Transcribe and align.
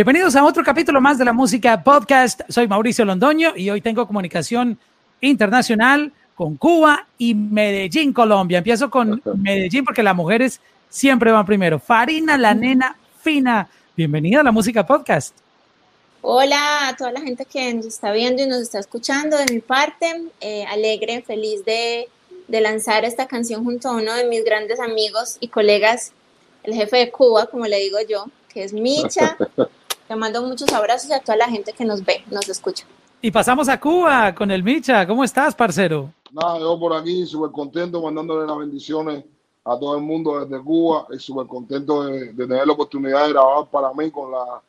Bienvenidos 0.00 0.34
a 0.34 0.44
otro 0.44 0.64
capítulo 0.64 0.98
más 0.98 1.18
de 1.18 1.26
la 1.26 1.34
música 1.34 1.84
podcast. 1.84 2.40
Soy 2.48 2.66
Mauricio 2.66 3.04
Londoño 3.04 3.52
y 3.54 3.68
hoy 3.68 3.82
tengo 3.82 4.06
comunicación 4.06 4.78
internacional 5.20 6.10
con 6.34 6.56
Cuba 6.56 7.06
y 7.18 7.34
Medellín, 7.34 8.14
Colombia. 8.14 8.56
Empiezo 8.56 8.90
con 8.90 9.20
Medellín 9.36 9.84
porque 9.84 10.02
las 10.02 10.16
mujeres 10.16 10.58
siempre 10.88 11.30
van 11.30 11.44
primero. 11.44 11.78
Farina, 11.78 12.38
la 12.38 12.54
nena 12.54 12.96
fina. 13.20 13.68
Bienvenida 13.94 14.40
a 14.40 14.42
la 14.42 14.52
música 14.52 14.86
podcast. 14.86 15.36
Hola 16.22 16.88
a 16.88 16.96
toda 16.96 17.12
la 17.12 17.20
gente 17.20 17.44
que 17.44 17.74
nos 17.74 17.84
está 17.84 18.10
viendo 18.10 18.42
y 18.42 18.46
nos 18.46 18.62
está 18.62 18.78
escuchando 18.78 19.36
de 19.36 19.52
mi 19.52 19.60
parte. 19.60 20.30
Eh, 20.40 20.64
alegre, 20.64 21.20
feliz 21.20 21.62
de, 21.66 22.08
de 22.48 22.60
lanzar 22.62 23.04
esta 23.04 23.26
canción 23.26 23.64
junto 23.64 23.88
a 23.88 23.92
uno 23.92 24.14
de 24.14 24.24
mis 24.24 24.46
grandes 24.46 24.80
amigos 24.80 25.36
y 25.40 25.48
colegas, 25.48 26.14
el 26.62 26.72
jefe 26.72 26.96
de 26.96 27.10
Cuba, 27.10 27.48
como 27.48 27.66
le 27.66 27.76
digo 27.80 27.98
yo, 28.08 28.24
que 28.48 28.64
es 28.64 28.72
Micha. 28.72 29.36
Te 30.10 30.16
mando 30.16 30.42
muchos 30.42 30.72
abrazos 30.72 31.12
a 31.12 31.20
toda 31.20 31.36
la 31.38 31.48
gente 31.48 31.72
que 31.72 31.84
nos 31.84 32.04
ve, 32.04 32.24
nos 32.32 32.48
escucha. 32.48 32.84
Y 33.22 33.30
pasamos 33.30 33.68
a 33.68 33.78
Cuba 33.78 34.34
con 34.34 34.50
el 34.50 34.60
Micha. 34.60 35.06
¿Cómo 35.06 35.22
estás, 35.22 35.54
parcero? 35.54 36.12
Nada, 36.32 36.58
yo 36.58 36.76
por 36.80 36.94
aquí 36.94 37.24
súper 37.24 37.52
contento, 37.52 38.02
mandándole 38.02 38.44
las 38.44 38.58
bendiciones 38.58 39.24
a 39.64 39.78
todo 39.78 39.96
el 39.96 40.02
mundo 40.02 40.44
desde 40.44 40.60
Cuba 40.64 41.06
y 41.12 41.18
súper 41.20 41.46
contento 41.46 42.06
de, 42.06 42.34
tener 42.34 42.66
la 42.66 42.72
oportunidad 42.72 43.24
de 43.24 43.34
grabar 43.34 43.66
para 43.70 43.92
mí 43.92 44.10
con 44.10 44.32
la 44.32 44.60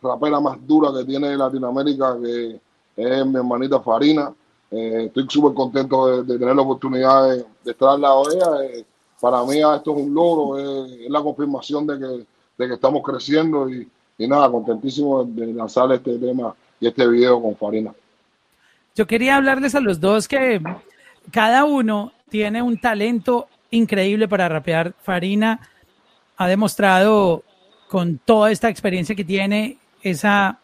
rapera 0.00 0.38
más 0.38 0.64
dura 0.64 0.92
que 0.96 1.04
tiene 1.04 1.36
Latinoamérica, 1.36 2.16
que 2.22 2.60
es 2.96 3.26
mi 3.26 3.34
hermanita 3.34 3.80
Farina. 3.80 4.32
Eh, 4.70 5.06
estoy 5.06 5.26
súper 5.28 5.54
contento 5.54 6.22
de, 6.22 6.38
tener 6.38 6.54
la 6.54 6.62
oportunidad 6.62 7.30
de, 7.30 7.44
estar 7.68 7.88
al 7.88 8.00
lado 8.00 8.28
de 8.28 8.36
ella. 8.36 8.64
Eh, 8.66 8.84
para 9.20 9.42
mí 9.42 9.58
esto 9.58 9.90
es 9.90 10.02
un 10.02 10.14
logro, 10.14 10.56
es, 10.56 11.10
la 11.10 11.20
confirmación 11.20 11.84
de 11.84 11.98
que, 11.98 12.26
de 12.58 12.68
que 12.68 12.74
estamos 12.74 13.02
creciendo 13.02 13.68
y, 13.68 13.88
y 14.18 14.28
nada, 14.28 14.50
contentísimo 14.50 15.24
de 15.24 15.52
lanzar 15.52 15.90
este 15.92 16.18
tema 16.18 16.54
y 16.80 16.86
este 16.86 17.06
video 17.06 17.40
con 17.42 17.56
Farina. 17.56 17.92
Yo 18.94 19.06
quería 19.06 19.36
hablarles 19.36 19.74
a 19.74 19.80
los 19.80 20.00
dos 20.00 20.28
que 20.28 20.60
cada 21.30 21.64
uno 21.64 22.12
tiene 22.28 22.62
un 22.62 22.78
talento 22.78 23.48
increíble 23.70 24.28
para 24.28 24.48
rapear. 24.48 24.94
Farina 25.02 25.60
ha 26.36 26.46
demostrado 26.46 27.42
con 27.88 28.18
toda 28.18 28.50
esta 28.50 28.68
experiencia 28.68 29.14
que 29.14 29.24
tiene, 29.24 29.78
esa 30.02 30.58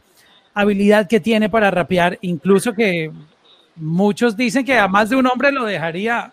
habilidad 0.55 1.09
que 1.09 1.21
tiene 1.21 1.49
para 1.49 1.71
rapear, 1.71 2.19
incluso 2.23 2.73
que 2.73 3.11
muchos 3.77 4.37
dicen 4.37 4.65
que 4.65 4.79
a 4.79 4.89
más 4.89 5.11
de 5.11 5.17
un 5.17 5.27
hombre 5.27 5.51
lo 5.53 5.65
dejaría 5.65 6.33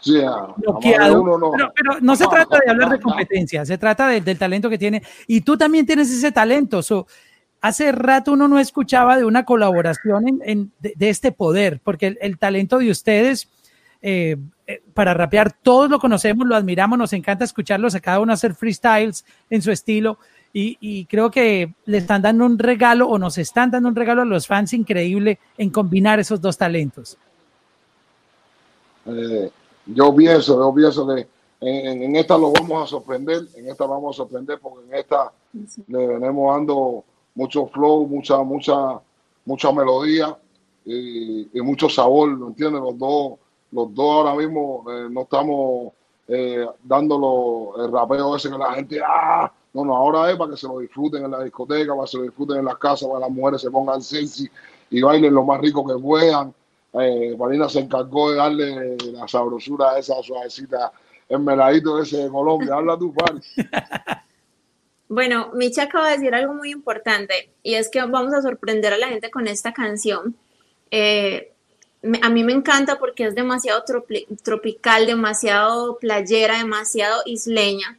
Sí, 0.00 0.20
Pero, 0.94 2.00
no 2.00 2.16
se 2.16 2.26
trata 2.26 2.58
de 2.64 2.70
hablar 2.70 2.90
de 2.90 3.00
competencia, 3.00 3.64
se 3.64 3.76
trata 3.76 4.08
del 4.08 4.38
talento 4.38 4.70
que 4.70 4.78
tiene. 4.78 5.02
Y 5.26 5.42
tú 5.42 5.58
también 5.58 5.86
tienes 5.86 6.10
ese 6.10 6.32
talento. 6.32 6.80
hace 7.60 7.92
rato 7.92 8.32
uno 8.32 8.48
no 8.48 8.58
escuchaba 8.58 9.16
de 9.16 9.24
una 9.24 9.44
colaboración 9.44 10.40
en, 10.42 10.72
de, 10.80 11.08
este 11.08 11.32
poder, 11.32 11.80
porque 11.84 12.16
el, 12.20 12.38
talento 12.38 12.78
de 12.78 12.90
ustedes 12.90 13.48
eh, 14.00 14.36
eh, 14.66 14.82
para 14.94 15.12
rapear, 15.12 15.52
todos 15.52 15.90
lo 15.90 15.98
conocemos, 15.98 16.46
lo 16.46 16.56
admiramos, 16.56 16.98
nos 16.98 17.12
encanta 17.12 17.44
escucharlos 17.44 17.94
a 17.94 18.00
cada 18.00 18.20
uno 18.20 18.32
hacer 18.32 18.54
freestyles 18.54 19.24
en 19.50 19.60
su 19.60 19.70
estilo. 19.70 20.18
Y, 20.52 20.78
y, 20.80 21.04
creo 21.04 21.30
que 21.30 21.74
le 21.84 21.98
están 21.98 22.22
dando 22.22 22.44
un 22.44 22.58
regalo 22.58 23.06
o 23.06 23.18
nos 23.18 23.38
están 23.38 23.70
dando 23.70 23.88
un 23.88 23.94
regalo 23.94 24.22
a 24.22 24.24
los 24.24 24.48
fans 24.48 24.72
increíble 24.72 25.38
en 25.56 25.70
combinar 25.70 26.18
esos 26.18 26.40
dos 26.40 26.58
talentos. 26.58 27.16
Eh, 29.06 29.50
yo 29.86 30.14
pienso, 30.14 30.58
yo 30.58 30.74
pienso 30.74 31.06
que 31.06 31.26
en, 31.60 32.16
esta 32.16 32.38
lo 32.38 32.52
vamos 32.52 32.84
a 32.84 32.86
sorprender, 32.86 33.42
en 33.54 33.68
esta 33.68 33.86
vamos 33.86 34.16
a 34.16 34.18
sorprender 34.18 34.58
porque 34.60 34.86
en 34.88 34.94
esta 34.94 35.32
le 35.88 36.06
venimos 36.06 36.54
dando 36.54 37.04
mucho 37.34 37.66
flow, 37.66 38.06
mucha, 38.06 38.38
mucha, 38.42 39.00
mucha 39.44 39.72
melodía 39.72 40.36
y, 40.84 41.48
mucho 41.62 41.88
sabor, 41.88 42.30
¿lo 42.30 42.48
entiendes? 42.48 42.80
Los 42.80 42.98
dos, 42.98 43.32
los 43.72 43.94
dos 43.94 44.26
ahora 44.26 44.34
mismo 44.34 44.84
eh, 44.90 45.08
no 45.10 45.22
estamos 45.22 45.92
eh, 46.28 46.66
dándolo 46.82 47.84
el 47.84 47.92
rapeo 47.92 48.36
ese 48.36 48.50
que 48.50 48.58
la 48.58 48.72
gente, 48.72 49.00
ah, 49.06 49.52
no, 49.72 49.84
no, 49.84 49.94
ahora 49.94 50.30
es 50.30 50.36
para 50.36 50.52
que 50.52 50.56
se 50.56 50.66
lo 50.66 50.78
disfruten 50.78 51.24
en 51.24 51.30
la 51.30 51.44
discoteca, 51.44 51.92
para 51.92 52.04
que 52.04 52.10
se 52.10 52.16
lo 52.16 52.22
disfruten 52.24 52.58
en 52.58 52.64
las 52.64 52.78
casas, 52.78 53.06
para 53.08 53.20
que 53.20 53.26
las 53.26 53.36
mujeres 53.36 53.60
se 53.60 53.70
pongan 53.70 54.00
sexy 54.00 54.48
y 54.90 55.02
bailen 55.02 55.34
lo 55.34 55.44
más 55.44 55.60
rico 55.60 55.86
que 55.86 55.94
puedan 55.94 56.54
eh, 56.94 57.36
Marina 57.38 57.68
se 57.68 57.80
encargó 57.80 58.30
de 58.30 58.36
darle 58.36 58.96
la 59.12 59.28
sabrosura 59.28 59.92
a 59.92 59.98
esa 59.98 60.22
suavecita 60.22 60.92
en 61.28 61.44
meladito 61.44 62.00
ese 62.00 62.24
de 62.24 62.28
Colombia. 62.28 62.74
Habla 62.74 62.98
tú, 62.98 63.12
Fari. 63.12 63.40
Bueno, 65.10 65.50
Micha 65.54 65.82
acaba 65.82 66.06
de 66.08 66.18
decir 66.18 66.32
algo 66.36 66.54
muy 66.54 66.70
importante 66.70 67.50
y 67.64 67.74
es 67.74 67.88
que 67.88 68.00
vamos 68.00 68.32
a 68.32 68.42
sorprender 68.42 68.92
a 68.92 68.96
la 68.96 69.08
gente 69.08 69.28
con 69.28 69.48
esta 69.48 69.72
canción. 69.72 70.36
Eh, 70.92 71.50
a 72.22 72.30
mí 72.30 72.44
me 72.44 72.52
encanta 72.52 72.96
porque 72.96 73.24
es 73.24 73.34
demasiado 73.34 73.82
tropical, 74.44 75.06
demasiado 75.06 75.98
playera, 75.98 76.58
demasiado 76.58 77.22
isleña 77.26 77.98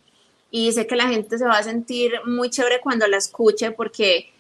y 0.52 0.72
sé 0.72 0.88
que 0.88 0.96
la 0.96 1.10
gente 1.10 1.38
se 1.38 1.44
va 1.44 1.58
a 1.58 1.64
sentir 1.64 2.14
muy 2.26 2.50
chévere 2.50 2.80
cuando 2.80 3.06
la 3.08 3.18
escuche 3.18 3.72
porque 3.72 4.32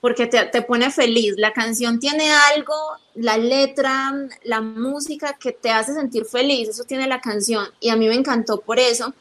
porque 0.00 0.26
te, 0.26 0.62
pone 0.62 0.90
feliz. 0.90 1.34
La 1.36 1.52
canción 1.52 1.98
tiene 1.98 2.30
algo, 2.30 2.74
la 3.14 3.36
letra, 3.36 4.12
la 4.44 4.60
música 4.60 5.34
que 5.34 5.52
te 5.52 5.70
hace 5.70 5.94
sentir 5.94 6.24
feliz, 6.24 6.68
eso 6.68 6.84
tiene 6.84 7.06
la 7.06 7.20
canción 7.20 7.66
y 7.80 7.90
a 7.90 7.96
mí 7.96 8.08
me 8.08 8.14
encantó 8.14 8.60
por 8.60 8.78
eso. 8.78 9.12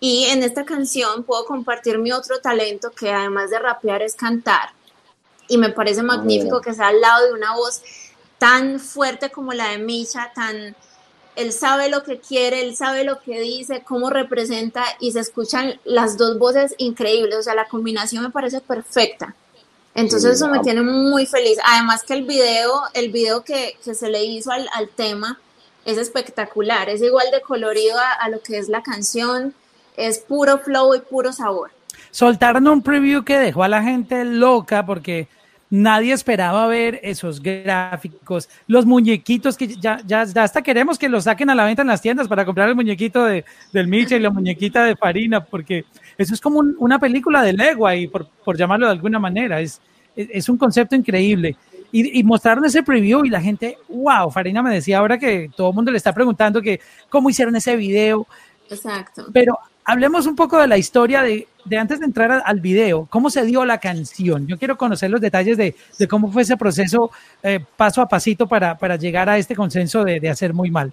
Y 0.00 0.24
en 0.24 0.42
esta 0.42 0.64
canción 0.64 1.22
puedo 1.22 1.44
compartir 1.44 1.98
mi 1.98 2.10
otro 2.10 2.40
talento 2.40 2.90
que 2.90 3.12
además 3.12 3.50
de 3.50 3.58
rapear 3.58 4.02
es 4.02 4.14
cantar. 4.14 4.70
Y 5.48 5.58
me 5.58 5.70
parece 5.70 6.02
magnífico 6.02 6.60
que 6.60 6.74
sea 6.74 6.88
al 6.88 7.00
lado 7.00 7.26
de 7.26 7.34
una 7.34 7.54
voz 7.54 7.82
tan 8.38 8.80
fuerte 8.80 9.30
como 9.30 9.52
la 9.52 9.68
de 9.68 9.78
Misha, 9.78 10.32
tan... 10.34 10.74
Él 11.34 11.52
sabe 11.52 11.88
lo 11.88 12.02
que 12.02 12.20
quiere, 12.20 12.62
él 12.62 12.76
sabe 12.76 13.04
lo 13.04 13.20
que 13.20 13.40
dice, 13.40 13.82
cómo 13.86 14.10
representa 14.10 14.84
y 15.00 15.12
se 15.12 15.20
escuchan 15.20 15.80
las 15.84 16.18
dos 16.18 16.38
voces 16.38 16.74
increíbles. 16.78 17.38
O 17.38 17.42
sea, 17.42 17.54
la 17.54 17.68
combinación 17.68 18.24
me 18.24 18.30
parece 18.30 18.60
perfecta. 18.60 19.34
Entonces 19.94 20.36
eso 20.36 20.48
me 20.48 20.60
tiene 20.60 20.82
muy 20.82 21.26
feliz. 21.26 21.58
Además 21.64 22.02
que 22.02 22.14
el 22.14 22.24
video, 22.24 22.82
el 22.94 23.12
video 23.12 23.44
que, 23.44 23.76
se 23.80 24.08
le 24.08 24.24
hizo 24.24 24.50
al, 24.50 24.88
tema 24.96 25.38
es 25.84 25.98
espectacular, 25.98 26.88
es 26.88 27.02
igual 27.02 27.26
de 27.32 27.40
colorido 27.42 27.96
a, 28.20 28.28
lo 28.28 28.40
que 28.40 28.58
es 28.58 28.68
la 28.68 28.82
canción, 28.82 29.54
es 29.96 30.18
puro 30.18 30.58
flow 30.58 30.94
y 30.94 31.00
puro 31.00 31.32
sabor. 31.32 31.70
Soltaron 32.10 32.68
un 32.68 32.82
preview 32.82 33.24
que 33.24 33.38
dejó 33.38 33.64
a 33.64 33.68
la 33.68 33.82
gente 33.82 34.24
loca 34.24 34.86
porque 34.86 35.28
nadie 35.72 36.12
esperaba 36.12 36.66
ver 36.66 37.00
esos 37.02 37.42
gráficos, 37.42 38.50
los 38.66 38.84
muñequitos 38.84 39.56
que 39.56 39.68
ya, 39.68 40.02
ya, 40.06 40.20
hasta 40.20 40.60
queremos 40.60 40.98
que 40.98 41.08
los 41.08 41.24
saquen 41.24 41.48
a 41.48 41.54
la 41.54 41.64
venta 41.64 41.80
en 41.80 41.88
las 41.88 42.02
tiendas 42.02 42.28
para 42.28 42.44
comprar 42.44 42.68
el 42.68 42.74
muñequito 42.74 43.24
de, 43.24 43.46
del 43.72 43.88
Micha 43.88 44.14
y 44.14 44.20
la 44.20 44.28
muñequita 44.28 44.84
de 44.84 44.96
Farina, 44.96 45.42
porque 45.42 45.86
eso 46.18 46.34
es 46.34 46.42
como 46.42 46.60
una 46.78 46.98
película 46.98 47.42
de 47.42 47.54
legua 47.54 47.96
y 47.96 48.06
por, 48.06 48.28
por 48.44 48.58
llamarlo 48.58 48.84
de 48.84 48.92
alguna 48.92 49.18
manera, 49.18 49.62
es, 49.62 49.80
es 50.14 50.46
un 50.50 50.58
concepto 50.58 50.94
increíble. 50.94 51.56
Y, 51.90 52.20
y, 52.20 52.22
mostraron 52.22 52.66
ese 52.66 52.82
preview 52.82 53.24
y 53.24 53.30
la 53.30 53.40
gente, 53.40 53.78
wow, 53.88 54.30
Farina 54.30 54.62
me 54.62 54.74
decía 54.74 54.98
ahora 54.98 55.18
que 55.18 55.50
todo 55.56 55.70
el 55.70 55.74
mundo 55.74 55.90
le 55.90 55.96
está 55.96 56.12
preguntando 56.12 56.60
que 56.60 56.80
cómo 57.08 57.30
hicieron 57.30 57.56
ese 57.56 57.76
video. 57.76 58.26
Exacto. 58.68 59.26
Pero 59.32 59.58
hablemos 59.84 60.26
un 60.26 60.36
poco 60.36 60.58
de 60.58 60.66
la 60.66 60.78
historia 60.78 61.22
de, 61.22 61.48
de 61.64 61.78
antes 61.78 62.00
de 62.00 62.06
entrar 62.06 62.42
al 62.44 62.60
video, 62.60 63.06
cómo 63.10 63.30
se 63.30 63.44
dio 63.44 63.64
la 63.64 63.78
canción. 63.78 64.46
Yo 64.46 64.58
quiero 64.58 64.76
conocer 64.76 65.10
los 65.10 65.20
detalles 65.20 65.56
de, 65.56 65.74
cómo 66.08 66.30
fue 66.30 66.42
ese 66.42 66.56
proceso 66.56 67.10
eh, 67.42 67.64
paso 67.76 68.00
a 68.00 68.08
pasito 68.08 68.46
para, 68.46 68.96
llegar 68.96 69.28
a 69.28 69.38
este 69.38 69.54
consenso 69.54 70.04
de, 70.04 70.28
hacer 70.28 70.52
muy 70.54 70.70
mal. 70.70 70.92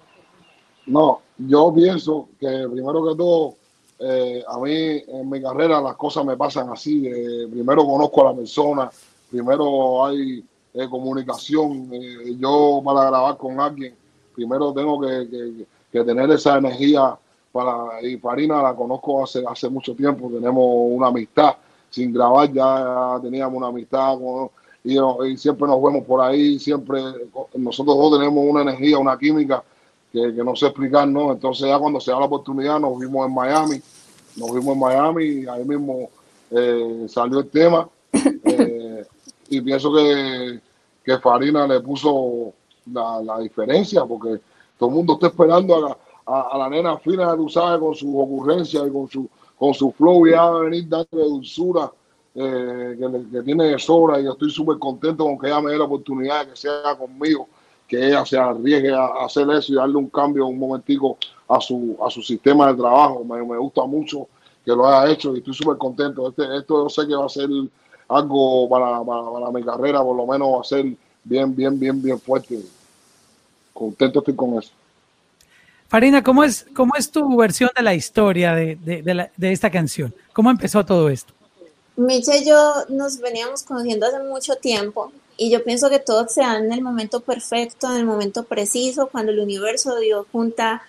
No, 0.86 1.20
yo 1.38 1.72
pienso 1.74 2.28
que 2.38 2.66
primero 2.70 3.04
que 3.04 3.16
todo 3.16 3.54
eh, 3.98 4.42
a 4.46 4.58
mí 4.58 4.72
en 4.72 5.28
mi 5.28 5.42
carrera 5.42 5.80
las 5.80 5.96
cosas 5.96 6.24
me 6.24 6.36
pasan 6.36 6.70
así. 6.70 7.06
Eh, 7.06 7.46
primero 7.50 7.84
conozco 7.84 8.26
a 8.26 8.32
la 8.32 8.36
persona, 8.36 8.90
primero 9.30 10.04
hay 10.06 10.44
comunicación. 10.88 11.90
yo 12.38 12.80
para 12.84 13.06
grabar 13.06 13.36
con 13.36 13.60
alguien, 13.60 13.94
primero 14.34 14.72
tengo 14.72 15.00
que, 15.00 15.66
tener 15.90 16.30
esa 16.30 16.58
energía 16.58 17.16
para 17.52 18.02
y 18.02 18.16
Farina 18.18 18.62
la 18.62 18.74
conozco 18.74 19.24
hace 19.24 19.42
hace 19.46 19.68
mucho 19.68 19.94
tiempo. 19.94 20.28
Tenemos 20.28 20.64
una 20.66 21.08
amistad 21.08 21.56
sin 21.90 22.12
grabar 22.12 22.52
ya 22.52 23.18
teníamos 23.20 23.56
una 23.56 23.66
amistad 23.66 24.16
y, 24.82 24.96
siempre 25.36 25.66
nos 25.66 25.82
vemos 25.82 26.04
por 26.04 26.20
ahí. 26.20 26.58
Siempre 26.58 27.02
nosotros 27.54 27.96
dos 27.96 28.18
tenemos 28.18 28.44
una 28.46 28.62
energía, 28.62 28.98
una 28.98 29.18
química 29.18 29.62
que, 30.12 30.32
no 30.32 30.56
sé 30.56 30.66
explicar, 30.66 31.06
¿no? 31.08 31.32
Entonces 31.32 31.68
ya 31.68 31.78
cuando 31.78 32.00
se 32.00 32.10
da 32.10 32.20
la 32.20 32.26
oportunidad 32.26 32.80
nos 32.80 32.98
vimos 32.98 33.26
en 33.26 33.34
Miami, 33.34 33.82
nos 34.36 34.54
vimos 34.54 34.74
en 34.74 34.78
Miami 34.78 35.24
y 35.24 35.46
ahí 35.46 35.64
mismo 35.64 36.08
eh, 36.50 37.06
salió 37.08 37.40
el 37.40 37.48
tema 37.48 37.88
eh, 38.44 39.04
y 39.50 39.60
pienso 39.60 39.92
que, 39.92 40.60
que, 41.04 41.18
Farina 41.18 41.66
le 41.66 41.80
puso 41.80 42.52
la, 42.92 43.38
diferencia 43.40 44.04
porque 44.04 44.40
todo 44.78 44.88
el 44.88 44.96
mundo 44.96 45.14
está 45.14 45.26
esperando 45.28 45.76
a 45.76 45.80
la, 45.80 45.96
nena 46.70 46.98
fina, 46.98 47.36
tú 47.36 47.48
sabes, 47.48 47.80
con 47.80 47.94
sus 47.94 48.10
ocurrencias 48.14 48.86
y 48.86 48.90
con 48.90 49.08
su, 49.08 49.28
con 49.58 49.74
su 49.74 49.92
flow 49.92 50.26
y 50.26 50.34
a 50.34 50.50
venir 50.50 50.88
dándole 50.88 51.24
dulzura 51.24 51.90
eh, 52.34 52.96
que, 52.98 53.42
tiene 53.42 53.64
de 53.64 53.78
sobra 53.78 54.20
y 54.20 54.28
estoy 54.28 54.50
súper 54.50 54.78
contento 54.78 55.24
con 55.24 55.38
que 55.38 55.48
ella 55.48 55.60
me 55.60 55.72
dé 55.72 55.78
la 55.78 55.84
oportunidad 55.84 56.44
de 56.44 56.52
que 56.52 56.56
sea 56.56 56.96
conmigo, 56.96 57.48
que 57.88 58.06
ella 58.06 58.24
se 58.24 58.38
arriesgue 58.38 58.92
a, 58.92 59.24
hacer 59.24 59.50
eso 59.50 59.72
y 59.72 59.76
darle 59.76 59.96
un 59.96 60.08
cambio 60.08 60.46
un 60.46 60.58
momentico 60.58 61.18
a 61.48 61.60
su, 61.60 61.96
a 62.04 62.08
su 62.08 62.22
sistema 62.22 62.68
de 62.68 62.78
trabajo. 62.78 63.24
Me, 63.24 63.44
me 63.44 63.58
gusta 63.58 63.84
mucho 63.84 64.28
que 64.64 64.70
lo 64.70 64.86
haya 64.86 65.12
hecho 65.12 65.34
y 65.34 65.38
estoy 65.38 65.54
súper 65.54 65.76
contento. 65.76 66.28
Este, 66.28 66.56
esto 66.56 66.84
yo 66.84 66.88
sé 66.88 67.06
que 67.08 67.16
va 67.16 67.26
a 67.26 67.28
ser 67.28 67.48
algo 68.08 68.68
para, 68.68 69.02
para, 69.02 69.50
mi 69.50 69.62
carrera, 69.64 70.02
por 70.02 70.16
lo 70.16 70.26
menos 70.26 70.48
va 70.54 70.60
a 70.60 70.64
ser 70.64 70.86
bien, 71.24 71.54
bien, 71.54 71.78
bien, 71.78 72.00
bien 72.00 72.18
fuerte. 72.20 72.60
Contento 73.72 74.20
estoy 74.20 74.34
con 74.34 74.58
eso. 74.58 74.72
Farina, 75.90 76.22
¿cómo 76.22 76.44
es, 76.44 76.66
cómo 76.72 76.94
es 76.96 77.10
tu 77.10 77.36
versión 77.36 77.68
de 77.76 77.82
la 77.82 77.94
historia 77.94 78.54
de, 78.54 78.76
de, 78.76 79.28
de, 79.36 79.52
esta 79.52 79.70
canción? 79.70 80.14
¿Cómo 80.32 80.48
empezó 80.48 80.86
todo 80.86 81.08
esto? 81.08 81.34
Micha 81.96 82.36
y 82.36 82.46
yo 82.46 82.84
nos 82.90 83.18
veníamos 83.18 83.64
conociendo 83.64 84.06
hace 84.06 84.20
mucho 84.20 84.54
tiempo 84.54 85.12
y 85.36 85.50
yo 85.50 85.64
pienso 85.64 85.90
que 85.90 85.98
todo 85.98 86.28
se 86.28 86.42
da 86.42 86.58
en 86.58 86.72
el 86.72 86.80
momento 86.80 87.18
perfecto, 87.18 87.90
en 87.90 87.96
el 87.96 88.06
momento 88.06 88.44
preciso, 88.44 89.08
cuando 89.08 89.32
el 89.32 89.40
universo 89.40 89.98
dio 89.98 90.28
junta 90.30 90.82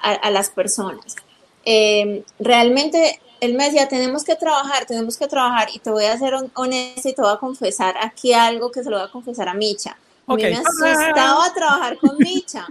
a, 0.00 0.30
las 0.30 0.50
personas. 0.50 1.16
Eh, 1.64 2.22
realmente 2.38 3.20
él 3.40 3.54
me 3.54 3.64
decía, 3.64 3.88
tenemos 3.88 4.22
que 4.22 4.36
trabajar, 4.36 4.86
tenemos 4.86 5.16
que 5.16 5.26
trabajar 5.26 5.68
y 5.74 5.80
te 5.80 5.90
voy 5.90 6.04
a 6.04 6.16
ser 6.16 6.34
honesta 6.54 7.08
y 7.08 7.12
te 7.12 7.22
voy 7.22 7.32
a 7.32 7.38
confesar 7.38 7.96
aquí 8.00 8.32
algo 8.32 8.70
que 8.70 8.84
se 8.84 8.90
lo 8.90 8.98
voy 8.98 9.06
a 9.08 9.10
confesar 9.10 9.48
a 9.48 9.54
Micha. 9.54 9.96
A 10.28 10.34
mí 10.34 10.42
me 10.44 10.58
asustaba 10.58 11.52
trabajar 11.52 11.98
con 11.98 12.16
Micha. 12.18 12.68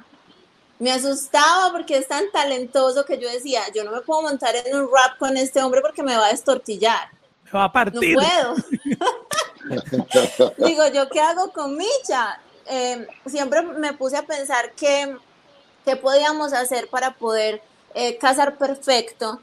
Me 0.79 0.91
asustaba 0.91 1.71
porque 1.71 1.97
es 1.97 2.07
tan 2.07 2.31
talentoso 2.31 3.03
que 3.05 3.17
yo 3.17 3.29
decía, 3.29 3.61
yo 3.73 3.83
no 3.83 3.91
me 3.91 4.01
puedo 4.01 4.21
montar 4.21 4.55
en 4.55 4.75
un 4.75 4.89
rap 4.93 5.17
con 5.17 5.35
este 5.37 5.61
hombre 5.61 5.81
porque 5.81 6.03
me 6.03 6.15
va 6.15 6.27
a 6.27 6.31
destortillar. 6.31 7.09
Me 7.45 7.51
va 7.51 7.63
a 7.65 7.71
partir. 7.71 8.15
No 8.15 8.21
puedo. 8.21 8.55
Digo, 10.57 10.87
¿yo 10.93 11.09
qué 11.09 11.19
hago 11.19 11.51
con 11.51 11.75
Micha? 11.75 12.39
Eh, 12.67 13.07
siempre 13.25 13.61
me 13.61 13.93
puse 13.93 14.17
a 14.17 14.23
pensar 14.23 14.73
que, 14.73 15.17
qué 15.85 15.95
podíamos 15.95 16.53
hacer 16.53 16.89
para 16.89 17.15
poder 17.15 17.61
eh, 17.93 18.17
casar 18.17 18.57
perfecto 18.57 19.39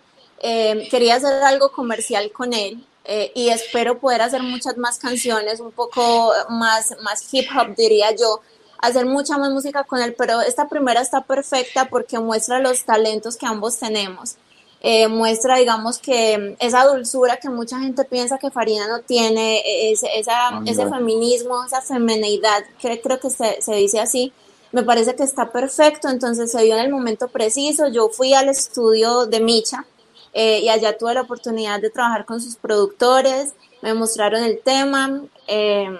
eh, 0.47 0.89
quería 0.91 1.15
hacer 1.17 1.43
algo 1.43 1.73
comercial 1.73 2.31
con 2.31 2.53
él 2.53 2.87
eh, 3.05 3.33
y 3.35 3.49
espero 3.49 3.99
poder 3.99 4.21
hacer 4.21 4.43
muchas 4.43 4.77
más 4.77 4.99
canciones, 4.99 5.61
un 5.61 5.73
poco 5.73 6.33
más, 6.51 6.95
más 7.03 7.33
hip 7.33 7.49
hop 7.57 7.75
diría 7.75 8.15
yo, 8.15 8.41
hacer 8.87 9.07
mucha 9.07 9.39
más 9.39 9.51
música 9.51 9.85
con 9.85 10.01
él, 10.01 10.15
pero 10.17 10.41
esta 10.41 10.69
primera 10.69 11.01
está 11.01 11.23
perfecta 11.23 11.89
porque 11.89 12.19
muestra 12.19 12.59
los 12.59 12.85
talentos 12.85 13.37
que 13.37 13.47
ambos 13.47 13.79
tenemos. 13.79 14.37
Eh, 14.81 15.09
muestra, 15.09 15.57
digamos, 15.57 15.99
que 15.99 16.57
esa 16.59 16.85
dulzura 16.85 17.39
que 17.39 17.49
mucha 17.49 17.79
gente 17.81 18.05
piensa 18.05 18.39
que 18.39 18.51
Farina 18.51 18.87
no 18.87 19.01
tiene, 19.01 19.63
ese, 19.91 20.09
esa, 20.19 20.61
ese 20.67 20.87
feminismo, 20.91 21.65
esa 21.65 21.81
femenidad, 21.81 22.63
que 22.79 23.01
creo 23.01 23.19
que 23.19 23.31
se, 23.31 23.63
se 23.63 23.75
dice 23.77 24.01
así, 24.01 24.33
me 24.73 24.83
parece 24.83 25.15
que 25.17 25.23
está 25.23 25.51
perfecto, 25.51 26.09
entonces 26.09 26.53
se 26.53 26.63
dio 26.65 26.75
en 26.75 26.85
el 26.85 26.91
momento 26.91 27.29
preciso, 27.29 27.89
yo 27.89 28.11
fui 28.11 28.35
al 28.35 28.49
estudio 28.51 29.25
de 29.25 29.41
Micha, 29.41 29.87
eh, 30.35 30.61
y 30.65 30.69
allá 30.69 30.99
tuve 30.99 31.15
la 31.15 31.23
oportunidad 31.23 31.81
de 31.81 31.91
trabajar 31.91 32.27
con 32.27 32.43
sus 32.43 32.57
productores, 32.57 33.55
me 33.83 33.95
mostraron 33.95 34.43
el 34.43 34.59
tema, 34.61 35.23
eh, 35.47 35.97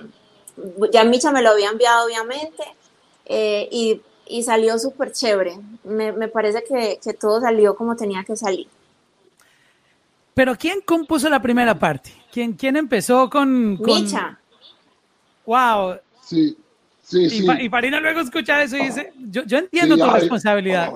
ya 0.93 1.05
Micha 1.05 1.33
me 1.33 1.43
lo 1.43 1.51
había 1.51 1.71
enviado 1.71 2.07
obviamente 2.07 2.63
eh, 3.27 3.69
y, 3.71 4.01
y, 4.27 4.43
salió 4.43 4.79
súper 4.79 5.13
chévere, 5.13 5.59
me, 5.85 6.13
me, 6.13 6.29
parece 6.29 6.63
que, 6.63 6.99
que, 7.03 7.15
todo 7.15 7.41
salió 7.41 7.75
como 7.75 7.97
tenía 7.97 8.23
que 8.25 8.37
salir. 8.37 8.69
Pero 10.35 10.57
¿quién 10.57 10.81
compuso 10.83 11.29
la 11.29 11.41
primera 11.41 11.79
parte? 11.79 12.13
¿Quién, 12.33 12.53
quién 12.53 12.77
empezó 12.77 13.31
con, 13.31 13.77
con... 13.77 13.87
Micha. 13.87 14.39
Wow. 15.47 15.97
Sí, 16.23 16.57
sí, 17.03 17.31
sí. 17.31 17.47
Y, 17.61 17.69
Farina 17.69 18.01
luego 18.01 18.21
escucha 18.21 18.63
eso 18.63 18.77
y 18.77 18.87
dice, 18.87 19.13
yo, 19.31 19.43
yo 19.45 19.59
entiendo 19.59 19.97
tu 19.97 20.11
responsabilidad. 20.11 20.93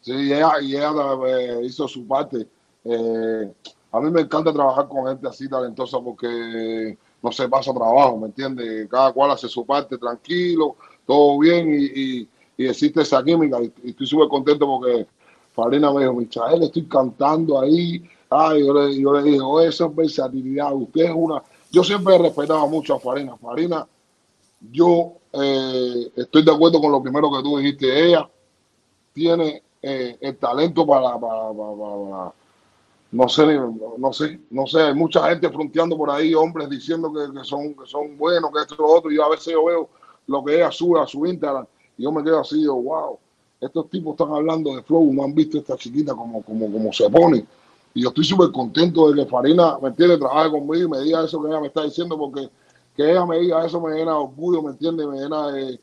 Sí, 0.00 0.12
y 0.12 0.32
ella, 0.32 0.52
y 0.60 0.76
ella 0.76 0.92
hizo 1.62 1.86
su 1.86 2.06
parte. 2.06 2.46
Eh, 2.84 3.52
a 3.92 4.00
mí 4.00 4.10
me 4.10 4.22
encanta 4.22 4.52
trabajar 4.52 4.88
con 4.88 5.06
gente 5.06 5.28
así 5.28 5.48
talentosa 5.48 5.98
porque 6.00 6.96
no 7.22 7.30
se 7.30 7.48
pasa 7.48 7.72
trabajo, 7.72 8.18
¿me 8.18 8.26
entiendes? 8.26 8.88
Cada 8.90 9.12
cual 9.12 9.30
hace 9.30 9.48
su 9.48 9.64
parte 9.64 9.96
tranquilo, 9.96 10.76
todo 11.06 11.38
bien 11.38 11.72
y, 11.72 12.28
y, 12.56 12.66
existe 12.66 13.02
esa 13.02 13.22
química. 13.22 13.58
Y, 13.62 13.90
estoy 13.90 14.06
súper 14.06 14.28
contento 14.28 14.66
porque 14.66 15.06
Farina 15.52 15.92
me 15.92 16.00
dijo, 16.00 16.14
Michael, 16.14 16.64
estoy 16.64 16.84
cantando 16.86 17.60
ahí. 17.60 18.02
Ay, 18.28 18.66
yo 18.66 18.74
le, 18.74 19.00
yo 19.00 19.22
dije, 19.22 19.40
oh, 19.40 19.60
eso 19.60 19.86
es 19.86 19.96
versatilidad. 19.96 20.74
Usted 20.74 21.04
es 21.04 21.12
una. 21.14 21.42
Yo 21.70 21.84
siempre 21.84 22.14
he 22.14 22.18
respetado 22.18 22.66
mucho 22.66 22.94
a 22.94 23.00
Farina. 23.00 23.36
Farina, 23.36 23.86
yo 24.70 25.12
eh, 25.32 26.12
estoy 26.16 26.44
de 26.44 26.52
acuerdo 26.52 26.80
con 26.80 26.92
lo 26.92 27.02
primero 27.02 27.30
que 27.30 27.42
tú 27.42 27.58
dijiste. 27.58 28.06
Ella 28.06 28.28
tiene 29.12 29.62
eh, 29.80 30.16
el 30.20 30.36
talento 30.36 30.86
para, 30.86 31.18
no 33.12 33.28
sé, 33.28 33.58
no 33.98 34.12
sé, 34.12 34.40
no 34.50 34.66
sé, 34.66 34.80
hay 34.80 34.94
mucha 34.94 35.28
gente 35.28 35.48
fronteando 35.50 35.96
por 35.96 36.10
ahí, 36.10 36.34
hombres 36.34 36.68
diciendo 36.68 37.12
que, 37.12 37.44
son, 37.44 37.74
que 37.74 37.86
son 37.86 38.16
buenos, 38.16 38.50
que 38.50 38.60
esto 38.60 38.74
y 38.74 38.78
lo 38.78 38.86
otro, 38.86 39.10
yo 39.10 39.24
a 39.24 39.28
veces 39.30 39.52
yo 39.52 39.64
veo 39.64 39.88
lo 40.26 40.44
que 40.44 40.56
ella 40.56 40.70
sube 40.70 41.00
a 41.00 41.06
su 41.06 41.24
Instagram, 41.26 41.66
y 41.96 42.02
yo 42.04 42.12
me 42.12 42.24
quedo 42.24 42.40
así, 42.40 42.64
yo, 42.64 42.74
wow, 42.74 43.18
estos 43.60 43.88
tipos 43.90 44.12
están 44.12 44.34
hablando 44.34 44.74
de 44.74 44.82
flow, 44.82 45.12
no 45.12 45.24
han 45.24 45.34
visto 45.34 45.58
esta 45.58 45.76
chiquita 45.76 46.14
como, 46.14 46.42
como, 46.42 46.72
como 46.72 46.92
se 46.92 47.08
pone, 47.10 47.46
y 47.94 48.02
yo 48.02 48.08
estoy 48.08 48.24
súper 48.24 48.50
contento 48.50 49.12
de 49.12 49.22
que 49.22 49.30
Farina, 49.30 49.78
¿me 49.80 49.88
entiende?, 49.88 50.18
trabaje 50.18 50.50
conmigo 50.50 50.86
y 50.86 50.88
me 50.88 51.00
diga 51.00 51.24
eso 51.24 51.42
que 51.42 51.48
ella 51.48 51.60
me 51.60 51.66
está 51.66 51.84
diciendo, 51.84 52.18
porque 52.18 52.48
que 52.96 53.10
ella 53.10 53.24
me 53.24 53.38
diga 53.38 53.64
eso 53.64 53.80
me 53.80 53.94
llena 53.94 54.12
de 54.12 54.18
orgullo, 54.18 54.62
¿me 54.62 54.70
entiende?, 54.70 55.06
me 55.06 55.18
llena 55.18 55.52
de 55.52 55.78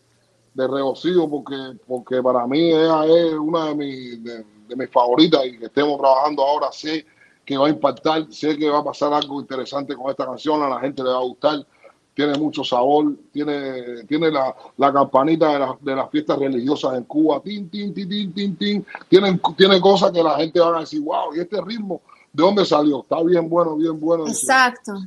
de 0.54 0.68
regocijo 0.68 1.30
porque, 1.30 1.56
porque 1.88 2.22
para 2.22 2.46
mí 2.48 2.72
ella 2.72 3.06
es 3.06 3.34
una 3.34 3.68
de, 3.68 3.76
mis, 3.76 4.24
de, 4.24 4.76
mis 4.76 4.90
favoritas 4.90 5.46
y 5.46 5.58
que 5.58 5.66
estemos 5.66 5.98
trabajando 5.98 6.44
ahora 6.44 6.72
sé 6.72 7.06
que 7.50 7.58
va 7.58 7.66
a 7.66 7.72
impactar, 7.72 8.32
sé 8.32 8.56
que 8.56 8.70
va 8.70 8.78
a 8.78 8.84
pasar 8.84 9.12
algo 9.12 9.42
interesante 9.42 9.96
con 9.96 10.12
esta 10.12 10.24
canción, 10.24 10.62
a 10.62 10.70
la 10.70 10.80
gente 10.82 11.02
le 11.02 11.10
va 11.10 11.18
a 11.18 11.24
gustar, 11.24 11.66
tiene 12.14 12.38
mucho 12.38 12.64
sabor, 12.64 13.16
tiene, 13.34 14.04
tiene 14.04 14.30
la, 14.30 14.56
la 14.78 14.94
campanita 14.94 15.58
de, 15.58 15.66
de, 15.82 15.96
las 15.96 16.12
fiestas 16.12 16.38
religiosas 16.38 16.96
en 16.96 17.06
Cuba, 17.06 17.42
tin, 17.42 17.68
tin, 17.68 17.92
tin, 17.92 18.08
tin, 18.08 18.34
tin, 18.36 18.56
tin. 18.56 18.86
Tiene, 19.08 19.40
tiene 19.58 19.82
cosas 19.82 20.12
que 20.12 20.22
la 20.22 20.36
gente 20.38 20.60
va 20.60 20.78
a 20.78 20.82
decir, 20.82 21.02
wow, 21.02 21.36
¿y 21.36 21.40
este 21.40 21.60
ritmo 21.60 22.04
de 22.32 22.44
dónde 22.44 22.64
salió? 22.66 23.02
Está 23.02 23.20
bien 23.24 23.50
bueno, 23.50 23.76
bien 23.76 24.00
bueno. 24.00 24.28
Exacto. 24.28 25.00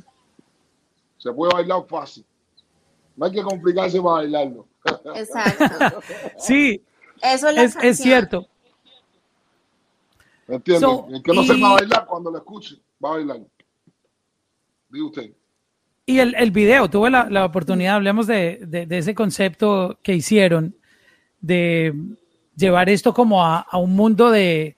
Se 1.19 1.31
puede 1.31 1.53
bailar 1.53 1.85
fácil. 1.87 2.25
No 3.15 3.25
hay 3.25 3.31
que 3.31 3.41
complicarse 3.41 4.01
para 4.01 4.15
bailarlo. 4.15 4.65
Exacto. 5.15 6.01
sí, 6.39 6.81
Eso 7.21 7.47
es, 7.47 7.77
es, 7.81 7.97
cierto. 7.99 8.45
¿Me 10.47 10.55
entiendes? 10.55 10.89
el 11.11 11.23
que 11.23 11.33
no 11.33 11.43
se 11.43 11.59
va 11.59 11.69
a 11.69 11.73
bailar 11.73 12.05
cuando 12.05 12.31
lo 12.31 12.37
escuche, 12.37 12.75
va 13.03 13.09
a 13.09 13.13
bailar. 13.13 13.39
Diga 14.89 15.05
usted. 15.05 15.31
Y 16.05 16.19
el, 16.19 16.35
el 16.35 16.51
video, 16.51 16.89
tuve 16.89 17.09
la, 17.09 17.29
la 17.29 17.45
oportunidad, 17.45 17.95
hablemos 17.95 18.27
de, 18.27 18.59
de, 18.67 18.85
de, 18.85 18.97
ese 18.97 19.15
concepto 19.15 19.99
que 20.03 20.13
hicieron, 20.13 20.75
de 21.39 21.93
llevar 22.55 22.89
esto 22.89 23.13
como 23.13 23.43
a, 23.43 23.59
a 23.61 23.77
un 23.77 23.95
mundo 23.95 24.29
de, 24.29 24.75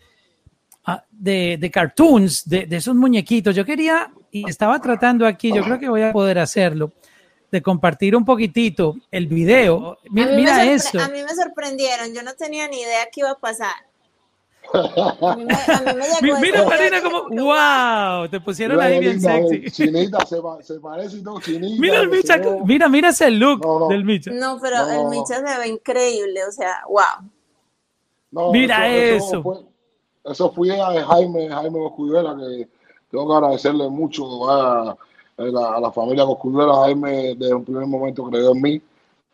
de, 1.12 1.58
de, 1.60 1.72
cartoons, 1.72 2.48
de, 2.48 2.68
de, 2.68 2.76
esos 2.76 2.96
muñequitos. 2.96 3.56
Yo 3.56 3.66
quería, 3.66 4.12
y 4.30 4.48
estaba 4.48 4.80
tratando 4.80 5.26
aquí, 5.26 5.52
yo 5.52 5.64
creo 5.64 5.80
que 5.80 5.90
voy 5.90 6.04
a 6.04 6.14
poder 6.14 6.38
hacerlo, 6.38 6.92
de 7.52 7.62
compartir 7.62 8.16
un 8.16 8.24
poquitito 8.24 8.96
el 9.10 9.26
video. 9.26 9.98
Mira, 10.12 10.64
eso. 10.66 11.00
A 11.00 11.08
mí 11.08 11.24
me 11.24 11.34
sorprendieron, 11.34 12.14
yo 12.14 12.22
no 12.22 12.34
tenía 12.34 12.68
ni 12.68 12.82
idea 12.82 13.08
qué 13.12 13.22
iba 13.22 13.32
a 13.32 13.40
pasar. 13.40 13.74
A 14.74 15.36
mí 15.36 15.46
me, 15.46 15.54
a 15.54 15.82
mí 16.22 16.32
me 16.32 16.40
mira, 16.42 16.66
Marina, 16.66 17.02
como, 17.02 17.30
wow, 17.30 18.28
te 18.30 18.40
pusieron 18.40 18.80
ahí 18.80 19.00
bien 19.00 19.22
sexy. 19.22 19.72
Chinita, 19.72 20.26
se, 20.26 20.38
se 20.62 20.80
parece 20.80 21.18
y 21.18 21.24
todo, 21.24 21.40
chinita. 21.40 21.82
Mira 21.82 22.02
el 22.02 22.10
Micha, 22.10 22.42
mira, 22.66 22.90
mira 22.90 23.10
ese 23.10 23.32
look 23.32 23.64
no, 23.64 23.80
no, 23.80 23.88
del 23.88 24.04
Micha. 24.04 24.32
No, 24.32 24.60
pero 24.62 24.88
el 24.90 25.08
Micha 25.08 25.36
se 25.36 25.60
ve 25.60 25.68
increíble, 25.68 26.46
o 26.46 26.52
sea, 26.52 26.84
wow. 26.90 28.52
mira 28.52 28.88
eso. 28.90 29.26
Eso, 29.26 29.44
fue, 29.44 29.58
eso 30.26 30.52
fue 30.52 30.82
a 30.82 31.06
Jaime, 31.06 31.50
Jaime 31.50 31.80
Boscudera, 31.80 32.36
que 32.36 32.68
tengo 33.10 33.28
que 33.28 33.34
agradecerle 33.34 33.90
mucho 33.90 34.50
a 34.50 34.98
a 35.38 35.80
la 35.80 35.92
familia 35.92 36.26
Cosculera, 36.26 36.76
Jaime 36.76 37.36
desde 37.36 37.54
un 37.54 37.66
primer 37.66 37.86
momento 37.86 38.24
creyó 38.26 38.52
en 38.52 38.62
mí 38.62 38.82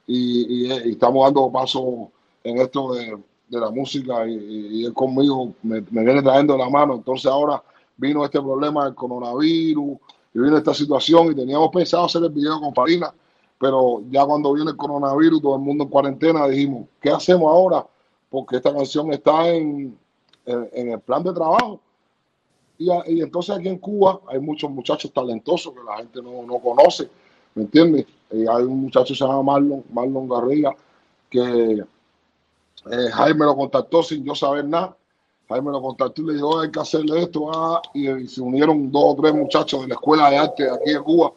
y, 0.08 0.72
estamos 0.92 1.26
dando 1.26 1.52
paso 1.52 2.12
en 2.44 2.58
esto 2.58 2.94
de, 2.94 3.18
la 3.60 3.70
música 3.70 4.27
y, 4.27 4.86
él 4.86 4.93
conmigo 4.93 5.53
me, 5.63 5.81
viene 5.81 6.22
trayendo 6.22 6.58
la 6.58 6.70
mano. 6.70 6.96
Entonces 6.96 7.25
ahora 7.25 7.62
vino 7.98 8.24
este 8.24 8.39
problema 8.39 8.86
del 8.86 8.96
coronavirus 8.96 9.98
y 10.34 10.39
vino 10.39 10.58
esta 10.58 10.74
situación 10.74 11.31
y 11.31 11.36
teníamos 11.36 11.70
pensado 11.70 12.05
hacer 12.05 12.24
el 12.24 12.29
video 12.29 12.60
con 12.60 12.74
Farina, 12.74 13.13
pero 13.60 14.01
ya 14.10 14.25
cuando 14.25 14.53
viene 14.53 14.72
el 14.72 14.77
coronavirus, 14.77 15.41
todo 15.41 15.55
el 15.55 15.62
mundo 15.62 15.84
en 15.84 15.89
cuarentena, 15.89 16.48
dijimos, 16.48 16.88
¿qué 17.00 17.12
hacemos 17.12 17.51
ahora? 17.51 17.86
Porque 18.29 18.55
esta 18.55 18.74
canción 18.74 19.12
está 19.12 19.50
en, 19.50 19.98
en 20.46 20.91
el 20.91 21.00
plan 21.00 21.24
de 21.24 21.34
trabajo 21.34 21.79
y, 23.05 23.22
entonces 23.22 23.55
aquí 23.55 23.67
en 23.67 23.77
Cuba 23.77 24.22
hay 24.27 24.39
muchos 24.39 24.72
muchachos 24.72 25.13
talentosos 25.13 25.72
que 25.72 25.84
la 25.84 25.98
gente 25.98 26.20
no, 26.20 26.41
no 26.43 26.58
conoce, 26.58 27.10
¿me 27.53 27.63
entiendes? 27.63 28.08
hay 28.31 28.63
un 28.63 28.81
muchacho 28.81 29.10
que 29.10 29.15
se 29.15 29.24
llama 29.24 29.43
Marlon, 29.43 29.84
Marlon 29.93 30.27
Garriga, 30.27 30.75
que 31.29 31.84
eh, 32.92 33.10
Jaime 33.12 33.46
lo 33.46 33.56
contactó 33.56 34.04
sin 34.04 34.24
yo 34.24 34.36
saber 34.36 34.66
nada. 34.66 34.96
Jaime 35.50 35.72
lo 35.72 35.82
contactó 35.82 36.22
y 36.22 36.25
le 36.28 36.34
dijo, 36.36 36.60
hay 36.60 36.72
que 36.72 36.80
hacerle 36.80 37.24
esto. 37.24 37.51
Ah", 37.54 37.82
y, 37.94 38.28
se 38.28 38.42
unieron 38.42 38.92
dos 38.92 39.04
o 39.06 39.22
tres 39.22 39.34
muchachos 39.34 39.82
de 39.82 39.88
la 39.90 39.96
Escuela 39.96 40.30
de 40.30 40.38
Arte 40.38 40.63
de 40.63 40.72
aquí 40.72 40.92
de 40.92 41.00
Cuba 41.00 41.32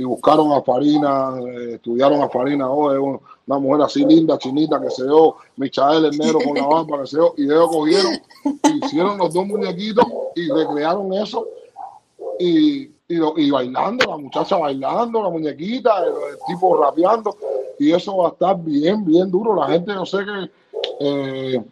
y 0.00 0.04
buscaron 0.04 0.50
a 0.52 0.62
Farina, 0.62 1.34
eh, 1.40 1.74
estudiaron 1.74 2.22
a 2.22 2.28
Farina, 2.30 2.70
oh, 2.70 3.20
una 3.46 3.58
mujer 3.58 3.82
así 3.82 4.02
linda, 4.02 4.38
chinita, 4.38 4.80
que 4.80 4.88
se 4.88 5.02
dio, 5.04 5.36
Michael 5.56 6.06
el 6.06 6.16
negro 6.16 6.38
con 6.42 6.54
la 6.54 6.66
barba, 6.66 7.02
que 7.02 7.06
se 7.08 7.16
dio, 7.18 7.34
y 7.36 7.44
ellos 7.44 7.68
cogieron, 7.68 8.12
hicieron 8.82 9.18
los 9.18 9.34
dos 9.34 9.46
muñequitos 9.46 10.06
y 10.36 10.48
recrearon 10.50 11.12
eso. 11.12 11.46
Y, 12.38 12.90
y, 13.10 13.50
bailando, 13.50 14.06
la 14.06 14.16
muchacha 14.16 14.56
bailando, 14.56 15.22
la 15.22 15.30
muñequita, 15.30 16.04
el, 16.04 16.12
tipo 16.46 16.80
rapeando, 16.80 17.36
y 17.78 17.92
eso 17.92 18.16
va 18.16 18.28
a 18.28 18.32
estar 18.32 18.56
bien, 18.62 19.04
bien 19.04 19.30
duro. 19.30 19.54
La 19.54 19.66
gente, 19.66 19.92
yo 19.92 20.06
sé 20.06 20.18
que 20.18 20.50
eh, 21.00 21.62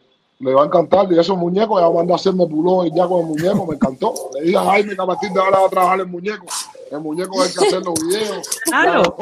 le 0.41 0.55
va 0.55 0.63
a 0.63 0.67
encantar. 0.67 1.11
Y 1.13 1.19
esos 1.19 1.37
muñecos, 1.37 1.81
ya 1.81 1.91
mandó 1.91 2.15
a 2.15 2.17
hacerme 2.17 2.45
y 2.45 2.97
ya 2.97 3.07
con 3.07 3.21
el 3.21 3.27
muñeco, 3.27 3.67
me 3.67 3.75
encantó. 3.75 4.15
Le 4.35 4.47
dije 4.47 4.57
a 4.57 4.65
Jaime 4.65 4.97
que 4.97 5.03
a 5.03 5.07
partir 5.07 5.31
de 5.31 5.41
ahora 5.41 5.61
va 5.61 5.67
a 5.67 5.71
trabajar 5.71 6.01
el 6.01 6.07
muñeco. 6.07 6.47
El 6.91 7.01
muñeco 7.01 7.43
hay 7.43 7.51
que 7.53 7.67
hacer 7.67 7.83
los 7.85 7.95
videos. 8.05 8.49
Claro. 8.65 9.17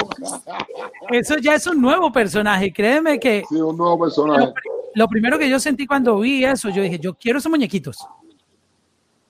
Eso 1.11 1.37
ya 1.39 1.55
es 1.55 1.67
un 1.67 1.81
nuevo 1.81 2.11
personaje, 2.13 2.73
créeme 2.73 3.19
que. 3.21 3.45
Sí, 3.49 3.57
un 3.57 3.77
nuevo 3.77 3.99
personaje. 4.01 4.53
Lo, 4.95 5.09
primero 5.09 5.39
que 5.39 5.51
yo 5.51 5.61
sentí 5.61 5.87
cuando 5.87 6.19
vi 6.21 6.45
eso, 6.45 6.71
yo 6.71 6.83
dije, 6.83 6.99
yo 6.99 7.15
quiero 7.15 7.39
esos 7.39 7.51
muñequitos. 7.51 7.99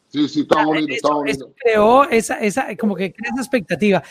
Sí, 0.09 0.29
sí, 0.29 0.41
está 0.41 0.65
bonito, 0.65 0.93
está 0.95 1.13
bonito. 1.13 1.53
creó 1.57 2.05
esa, 2.09 2.37
esa, 2.37 2.77
como 2.77 2.95
que 2.95 3.13
crea 3.13 3.31
esa 3.33 3.43
expectativa. 3.43 4.03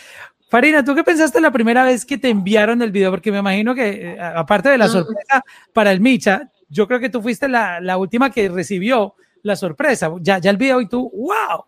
Farina, 0.50 0.84
¿tú 0.84 0.94
qué 0.94 1.04
pensaste 1.04 1.42
la 1.42 1.52
primera 1.52 1.84
vez 1.84 2.06
que 2.06 2.18
te 2.18 2.30
enviaron 2.30 2.82
el 2.82 2.92
video? 2.92 3.12
Porque 3.12 3.32
me 3.32 3.40
imagino 3.40 3.74
que, 3.74 4.14
eh, 4.14 4.20
aparte 4.20 4.70
de 4.70 4.78
la 4.78 4.88
sorpresa 4.88 5.44
para 5.74 5.92
el 5.92 6.00
Micha, 6.00 6.52
yo 6.70 6.88
creo 6.88 7.00
que 7.00 7.10
tú 7.10 7.22
fuiste 7.22 7.48
la, 7.48 7.80
la 7.82 7.98
última 7.98 8.30
que 8.30 8.50
recibió 8.50 9.16
la 9.42 9.56
sorpresa. 9.56 10.12
Ya, 10.22 10.40
ya 10.40 10.52
el 10.52 10.58
video 10.58 10.82
y 10.82 10.88
tú, 10.88 11.12
wow. 11.14 11.66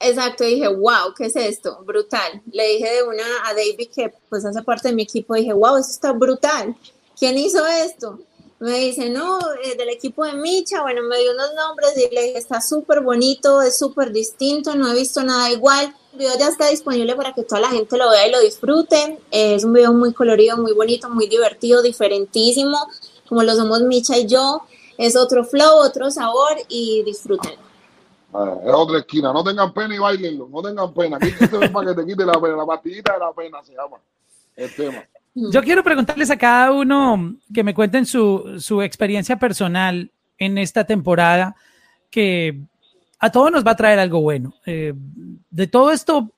Exacto, 0.00 0.44
dije, 0.44 0.68
wow, 0.68 1.14
¿qué 1.16 1.26
es 1.26 1.36
esto? 1.36 1.82
Brutal. 1.84 2.42
Le 2.52 2.68
dije 2.68 2.94
de 2.94 3.02
una 3.02 3.24
a 3.44 3.54
David 3.54 3.88
que 3.94 4.12
pues 4.28 4.44
hace 4.44 4.62
parte 4.62 4.88
de 4.88 4.94
mi 4.94 5.02
equipo, 5.02 5.34
dije, 5.34 5.52
wow, 5.52 5.76
esto 5.76 5.92
está 5.92 6.12
brutal. 6.12 6.76
¿Quién 7.18 7.38
hizo 7.38 7.66
esto? 7.66 8.20
Me 8.64 8.78
dice, 8.78 9.10
no, 9.10 9.38
eh, 9.62 9.76
del 9.76 9.90
equipo 9.90 10.24
de 10.24 10.32
Micha, 10.32 10.80
bueno, 10.80 11.02
me 11.02 11.18
dio 11.18 11.32
unos 11.32 11.52
nombres 11.54 11.92
y 11.98 12.14
le 12.14 12.22
dije, 12.22 12.38
está 12.38 12.62
súper 12.62 13.02
bonito, 13.02 13.60
es 13.60 13.78
súper 13.78 14.10
distinto, 14.10 14.74
no 14.74 14.90
he 14.90 14.94
visto 14.94 15.22
nada 15.22 15.50
igual. 15.50 15.94
El 16.12 16.18
video 16.20 16.32
ya 16.38 16.48
está 16.48 16.70
disponible 16.70 17.14
para 17.14 17.34
que 17.34 17.42
toda 17.42 17.60
la 17.60 17.68
gente 17.68 17.98
lo 17.98 18.08
vea 18.08 18.26
y 18.26 18.32
lo 18.32 18.40
disfrute. 18.40 19.18
es 19.30 19.64
un 19.64 19.74
video 19.74 19.92
muy 19.92 20.14
colorido, 20.14 20.56
muy 20.56 20.72
bonito, 20.72 21.10
muy 21.10 21.28
divertido, 21.28 21.82
diferentísimo, 21.82 22.78
como 23.28 23.42
lo 23.42 23.54
somos 23.54 23.82
Micha 23.82 24.16
y 24.16 24.26
yo. 24.26 24.62
Es 24.96 25.14
otro 25.14 25.44
flow, 25.44 25.80
otro 25.80 26.10
sabor 26.10 26.56
y 26.66 27.02
disfruten. 27.02 27.58
Ah, 28.32 28.56
es 28.64 28.72
otra 28.72 29.00
esquina. 29.00 29.30
No 29.30 29.44
tengan 29.44 29.74
pena 29.74 29.94
y 29.94 29.98
bailenlo. 29.98 30.48
No 30.48 30.62
tengan 30.62 30.94
pena. 30.94 31.18
Aquí 31.18 31.32
para 31.70 31.94
que 31.94 32.00
te 32.00 32.06
quite 32.06 32.24
la 32.24 32.40
pena. 32.40 32.56
La 32.56 32.64
pastillita 32.64 33.12
de 33.12 33.18
la 33.18 33.32
pena 33.34 33.62
se 33.62 33.74
llama 33.74 33.98
el 34.56 34.74
tema. 34.74 35.04
Yo 35.34 35.62
quiero 35.62 35.82
preguntarles 35.82 36.30
a 36.30 36.36
cada 36.36 36.70
uno 36.70 37.36
que 37.52 37.64
me 37.64 37.74
cuenten 37.74 38.06
su, 38.06 38.56
su 38.58 38.82
experiencia 38.82 39.36
personal 39.36 40.12
en 40.38 40.58
esta 40.58 40.84
temporada, 40.84 41.56
que 42.10 42.60
a 43.18 43.32
todos 43.32 43.50
nos 43.50 43.66
va 43.66 43.72
a 43.72 43.76
traer 43.76 43.98
algo 43.98 44.20
bueno. 44.20 44.54
Eh, 44.64 44.94
de 45.50 45.66
todo 45.66 45.90
esto, 45.90 46.32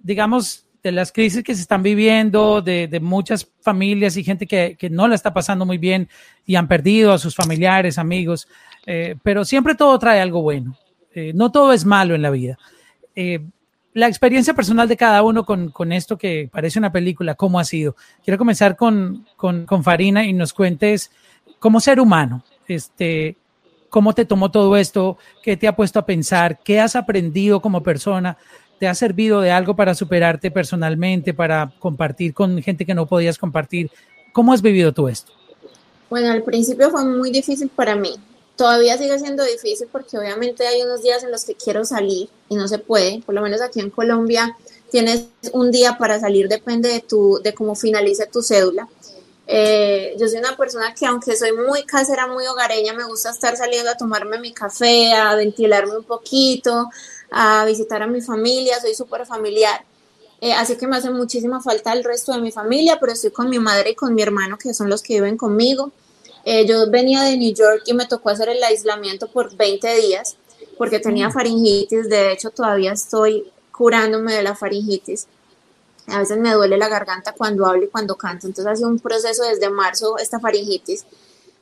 digamos, 0.00 0.66
de 0.82 0.92
las 0.92 1.12
crisis 1.12 1.42
que 1.42 1.54
se 1.54 1.62
están 1.62 1.82
viviendo, 1.82 2.60
de, 2.60 2.88
de 2.88 3.00
muchas 3.00 3.50
familias 3.60 4.16
y 4.16 4.24
gente 4.24 4.46
que, 4.46 4.76
que, 4.78 4.90
no 4.90 5.08
la 5.08 5.14
está 5.14 5.32
pasando 5.32 5.64
muy 5.64 5.78
bien 5.78 6.08
y 6.44 6.56
han 6.56 6.68
perdido 6.68 7.12
a 7.12 7.18
sus 7.18 7.34
familiares, 7.34 7.98
amigos, 7.98 8.48
eh, 8.86 9.16
pero 9.22 9.44
siempre 9.44 9.74
todo 9.74 9.98
trae 9.98 10.20
algo 10.20 10.42
bueno. 10.42 10.76
Eh, 11.14 11.32
no 11.34 11.50
todo 11.50 11.72
es 11.72 11.84
malo 11.86 12.14
en 12.14 12.22
la 12.22 12.30
vida. 12.30 12.58
La 13.96 14.08
experiencia 14.08 14.52
personal 14.52 14.88
de 14.88 14.96
cada 14.98 15.22
uno 15.22 15.46
con, 15.46 15.70
con, 15.70 15.90
esto 15.90 16.18
que 16.18 16.50
parece 16.52 16.78
una 16.78 16.92
película, 16.92 17.34
¿cómo 17.34 17.58
ha 17.58 17.64
sido? 17.64 17.96
Quiero 18.22 18.36
comenzar 18.36 18.76
con, 18.76 19.26
con, 19.36 19.64
con, 19.64 19.82
Farina 19.82 20.26
y 20.26 20.34
nos 20.34 20.52
cuentes 20.52 21.10
como 21.58 21.80
ser 21.80 21.98
humano, 21.98 22.44
este, 22.68 23.38
cómo 23.88 24.12
te 24.12 24.26
tomó 24.26 24.50
todo 24.50 24.76
esto, 24.76 25.16
qué 25.42 25.56
te 25.56 25.66
ha 25.66 25.74
puesto 25.74 25.98
a 25.98 26.04
pensar, 26.04 26.58
qué 26.62 26.78
has 26.78 26.94
aprendido 26.94 27.62
como 27.62 27.82
persona, 27.82 28.36
te 28.78 28.86
ha 28.86 28.94
servido 28.94 29.40
de 29.40 29.50
algo 29.50 29.74
para 29.74 29.94
superarte 29.94 30.50
personalmente, 30.50 31.32
para 31.32 31.72
compartir 31.78 32.34
con 32.34 32.62
gente 32.62 32.84
que 32.84 32.92
no 32.92 33.06
podías 33.06 33.38
compartir. 33.38 33.90
¿Cómo 34.34 34.52
has 34.52 34.60
vivido 34.60 34.92
tú 34.92 35.08
esto? 35.08 35.32
Bueno, 36.10 36.30
al 36.32 36.42
principio 36.42 36.90
fue 36.90 37.02
muy 37.02 37.30
difícil 37.30 37.70
para 37.74 37.96
mí 37.96 38.10
todavía 38.56 38.98
sigue 38.98 39.18
siendo 39.18 39.44
difícil 39.44 39.88
porque 39.90 40.18
obviamente 40.18 40.66
hay 40.66 40.82
unos 40.82 41.02
días 41.02 41.22
en 41.22 41.30
los 41.30 41.44
que 41.44 41.54
quiero 41.54 41.84
salir 41.84 42.28
y 42.48 42.56
no 42.56 42.66
se 42.68 42.78
puede, 42.78 43.22
por 43.24 43.34
lo 43.34 43.42
menos 43.42 43.60
aquí 43.60 43.80
en 43.80 43.90
Colombia 43.90 44.56
tienes 44.90 45.26
un 45.52 45.70
día 45.70 45.98
para 45.98 46.18
salir, 46.18 46.48
depende 46.48 46.88
de, 46.88 47.00
tu, 47.00 47.40
de 47.42 47.54
cómo 47.54 47.74
finalice 47.74 48.26
tu 48.26 48.42
cédula. 48.42 48.88
Eh, 49.48 50.16
yo 50.18 50.26
soy 50.26 50.38
una 50.38 50.56
persona 50.56 50.92
que 50.94 51.06
aunque 51.06 51.36
soy 51.36 51.52
muy 51.52 51.84
casera, 51.84 52.26
muy 52.26 52.46
hogareña, 52.46 52.92
me 52.92 53.04
gusta 53.04 53.30
estar 53.30 53.56
saliendo 53.56 53.90
a 53.90 53.96
tomarme 53.96 54.40
mi 54.40 54.52
café, 54.52 55.12
a 55.12 55.34
ventilarme 55.34 55.96
un 55.96 56.04
poquito, 56.04 56.88
a 57.30 57.64
visitar 57.64 58.02
a 58.02 58.06
mi 58.06 58.20
familia, 58.20 58.80
soy 58.80 58.94
súper 58.94 59.26
familiar. 59.26 59.84
Eh, 60.40 60.52
así 60.52 60.76
que 60.76 60.86
me 60.86 60.96
hace 60.96 61.10
muchísima 61.10 61.60
falta 61.60 61.92
el 61.92 62.04
resto 62.04 62.32
de 62.32 62.40
mi 62.40 62.52
familia, 62.52 62.98
pero 63.00 63.12
estoy 63.12 63.30
con 63.30 63.48
mi 63.48 63.58
madre 63.58 63.90
y 63.90 63.94
con 63.94 64.14
mi 64.14 64.22
hermano, 64.22 64.58
que 64.58 64.74
son 64.74 64.90
los 64.90 65.02
que 65.02 65.14
viven 65.14 65.36
conmigo. 65.36 65.92
Eh, 66.48 66.64
yo 66.64 66.88
venía 66.88 67.22
de 67.22 67.36
New 67.36 67.52
York 67.52 67.82
y 67.86 67.92
me 67.92 68.06
tocó 68.06 68.30
hacer 68.30 68.48
el 68.48 68.62
aislamiento 68.62 69.26
por 69.26 69.56
20 69.56 69.96
días 69.96 70.36
porque 70.78 71.00
tenía 71.00 71.28
faringitis. 71.28 72.08
De 72.08 72.32
hecho, 72.32 72.50
todavía 72.50 72.92
estoy 72.92 73.50
curándome 73.72 74.32
de 74.32 74.44
la 74.44 74.54
faringitis. 74.54 75.26
A 76.06 76.20
veces 76.20 76.38
me 76.38 76.52
duele 76.52 76.78
la 76.78 76.88
garganta 76.88 77.32
cuando 77.32 77.66
hablo 77.66 77.82
y 77.82 77.88
cuando 77.88 78.14
canto. 78.14 78.46
Entonces, 78.46 78.72
ha 78.72 78.76
sido 78.76 78.88
un 78.88 79.00
proceso 79.00 79.42
desde 79.42 79.68
marzo 79.70 80.18
esta 80.18 80.38
faringitis. 80.38 81.04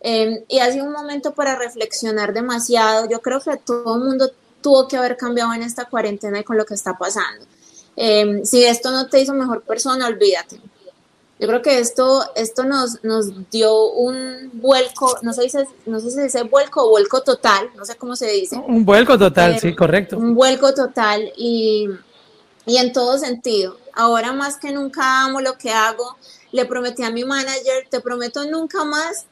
Em, 0.00 0.44
y 0.48 0.58
ha 0.58 0.70
sido 0.70 0.84
un 0.84 0.92
momento 0.92 1.32
para 1.32 1.56
reflexionar 1.56 2.34
demasiado. 2.34 3.08
Yo 3.08 3.22
creo 3.22 3.40
que 3.40 3.56
todo 3.56 3.94
el 3.94 4.04
mundo 4.04 4.30
tuvo 4.60 4.86
que 4.86 4.98
haber 4.98 5.16
cambiado 5.16 5.54
en 5.54 5.62
esta 5.62 5.86
cuarentena 5.86 6.40
y 6.40 6.44
con 6.44 6.58
lo 6.58 6.66
que 6.66 6.74
está 6.74 6.98
pasando. 6.98 7.46
Em, 7.96 8.44
si 8.44 8.64
esto 8.64 8.90
no 8.90 9.08
te 9.08 9.20
hizo 9.20 9.32
mejor 9.32 9.62
persona, 9.62 10.06
olvídate. 10.06 10.60
Yo 11.38 11.48
creo 11.48 11.62
que 11.62 11.80
esto, 11.80 12.24
esto 12.36 12.62
nos, 12.62 13.02
nos 13.02 13.50
dio 13.50 13.90
un 13.90 14.50
vuelco, 14.54 15.18
no 15.22 15.32
sé, 15.32 15.48
si, 15.48 15.58
no 15.84 15.98
sé 15.98 16.10
si 16.10 16.16
se 16.16 16.22
dice 16.24 16.42
vuelco 16.44 16.84
o 16.84 16.90
vuelco 16.90 17.22
total, 17.22 17.70
no 17.74 17.84
sé 17.84 17.96
cómo 17.96 18.14
se 18.14 18.28
dice. 18.28 18.56
Un 18.56 18.84
vuelco 18.84 19.18
total, 19.18 19.58
sí, 19.58 19.74
correcto. 19.74 20.16
Un 20.16 20.34
vuelco 20.34 20.72
total 20.74 21.32
y, 21.36 21.88
y 22.66 22.76
en 22.76 22.92
todo 22.92 23.18
sentido. 23.18 23.78
Ahora 23.92 24.32
más 24.32 24.58
que 24.58 24.70
nunca 24.70 25.24
amo 25.24 25.40
lo 25.40 25.58
que 25.58 25.70
hago. 25.70 26.16
Le 26.52 26.66
prometí 26.66 27.02
a 27.02 27.10
mi 27.10 27.24
manager, 27.24 27.88
te 27.90 28.00
prometo 28.00 28.44
nunca 28.44 28.84
más, 28.84 29.26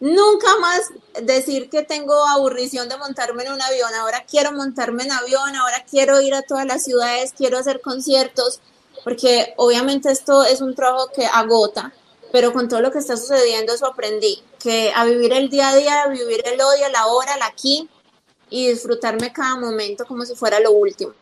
nunca 0.00 0.56
más 0.58 0.90
decir 1.22 1.68
que 1.68 1.82
tengo 1.82 2.14
aburrición 2.28 2.88
de 2.88 2.96
montarme 2.96 3.44
en 3.44 3.52
un 3.52 3.60
avión. 3.60 3.92
Ahora 3.94 4.24
quiero 4.28 4.52
montarme 4.52 5.04
en 5.04 5.12
avión, 5.12 5.54
ahora 5.54 5.84
quiero 5.88 6.18
ir 6.22 6.34
a 6.34 6.40
todas 6.40 6.64
las 6.64 6.82
ciudades, 6.82 7.34
quiero 7.36 7.58
hacer 7.58 7.82
conciertos 7.82 8.60
porque 9.06 9.54
obviamente 9.54 10.10
esto 10.10 10.44
es 10.44 10.60
un 10.60 10.74
trabajo 10.74 11.06
que 11.14 11.24
agota, 11.26 11.92
pero 12.32 12.52
con 12.52 12.68
todo 12.68 12.80
lo 12.80 12.90
que 12.90 12.98
está 12.98 13.16
sucediendo 13.16 13.72
eso 13.72 13.86
aprendí, 13.86 14.42
que 14.60 14.90
a 14.92 15.04
vivir 15.04 15.32
el 15.32 15.48
día 15.48 15.68
a 15.68 15.76
día, 15.76 16.02
a 16.02 16.08
vivir 16.08 16.42
el 16.44 16.60
odio, 16.60 16.88
la 16.92 17.06
hora, 17.06 17.36
la 17.36 17.46
aquí 17.46 17.88
y 18.50 18.66
disfrutarme 18.66 19.32
cada 19.32 19.60
momento 19.60 20.04
como 20.06 20.24
si 20.24 20.34
fuera 20.34 20.58
lo 20.58 20.72
último. 20.72 21.12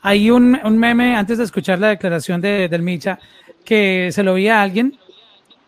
Hay 0.00 0.30
un, 0.30 0.58
un 0.64 0.78
meme 0.78 1.14
antes 1.14 1.36
de 1.36 1.44
escuchar 1.44 1.78
la 1.78 1.88
declaración 1.88 2.40
de, 2.40 2.66
del 2.70 2.80
Micha 2.80 3.18
que 3.62 4.08
se 4.10 4.22
lo 4.22 4.32
vi 4.32 4.48
a 4.48 4.62
alguien 4.62 4.98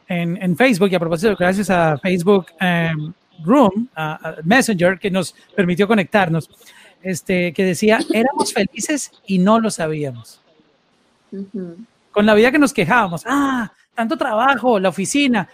en, 0.08 0.42
en 0.42 0.56
Facebook 0.56 0.88
y 0.92 0.94
a 0.94 0.98
propósito, 0.98 1.36
gracias 1.38 1.68
a 1.68 1.98
Facebook 1.98 2.46
em, 2.58 3.12
Room, 3.44 3.86
a, 3.94 4.36
Messenger, 4.44 4.98
que 4.98 5.10
nos 5.10 5.34
permitió 5.54 5.86
conectarnos, 5.86 6.48
este, 7.02 7.52
que 7.52 7.64
decía, 7.64 7.98
éramos 8.14 8.54
felices 8.54 9.12
y 9.26 9.40
no 9.40 9.60
lo 9.60 9.70
sabíamos. 9.70 10.40
Con 12.10 12.26
la 12.26 12.34
vida 12.34 12.52
que 12.52 12.58
nos 12.58 12.72
quejábamos, 12.72 13.22
ah, 13.26 13.70
tanto 13.94 14.16
trabajo, 14.16 14.78
la 14.78 14.88
oficina, 14.88 15.48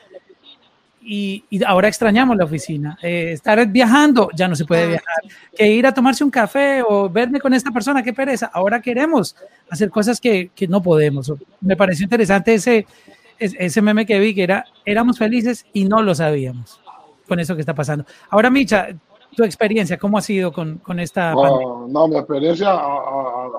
y, 1.02 1.44
ahora 1.64 1.88
extrañamos 1.88 2.36
la 2.36 2.44
oficina. 2.44 2.98
Eh, 3.02 3.32
estar 3.32 3.66
viajando, 3.68 4.30
ya 4.34 4.48
no 4.48 4.54
se 4.54 4.64
puede 4.64 4.86
viajar. 4.86 5.22
Que 5.56 5.66
ir 5.66 5.86
a 5.86 5.94
tomarse 5.94 6.22
un 6.22 6.30
café 6.30 6.82
o 6.86 7.08
verme 7.08 7.40
con 7.40 7.54
esta 7.54 7.70
persona, 7.70 8.02
qué 8.02 8.12
pereza. 8.12 8.50
Ahora 8.52 8.80
queremos 8.82 9.34
hacer 9.70 9.90
cosas 9.90 10.20
que, 10.20 10.50
que 10.54 10.68
no 10.68 10.82
podemos. 10.82 11.32
Me 11.60 11.76
pareció 11.76 12.04
interesante 12.04 12.54
ese, 12.54 12.86
ese 13.38 13.82
meme 13.82 14.04
que 14.04 14.18
vi, 14.18 14.34
que 14.34 14.42
era, 14.42 14.64
éramos 14.84 15.18
felices 15.18 15.64
y 15.72 15.84
no 15.84 16.02
lo 16.02 16.14
sabíamos 16.14 16.80
con 17.26 17.40
eso 17.40 17.54
que 17.54 17.60
está 17.60 17.74
pasando. 17.74 18.04
Ahora, 18.28 18.50
Micha, 18.50 18.88
tu 19.34 19.44
experiencia, 19.44 19.96
¿cómo 19.98 20.18
ha 20.18 20.22
sido 20.22 20.52
con, 20.52 20.78
con 20.78 20.98
esta 20.98 21.32
no, 21.32 21.86
no, 21.88 22.08
mi 22.08 22.16
experiencia 22.16 22.76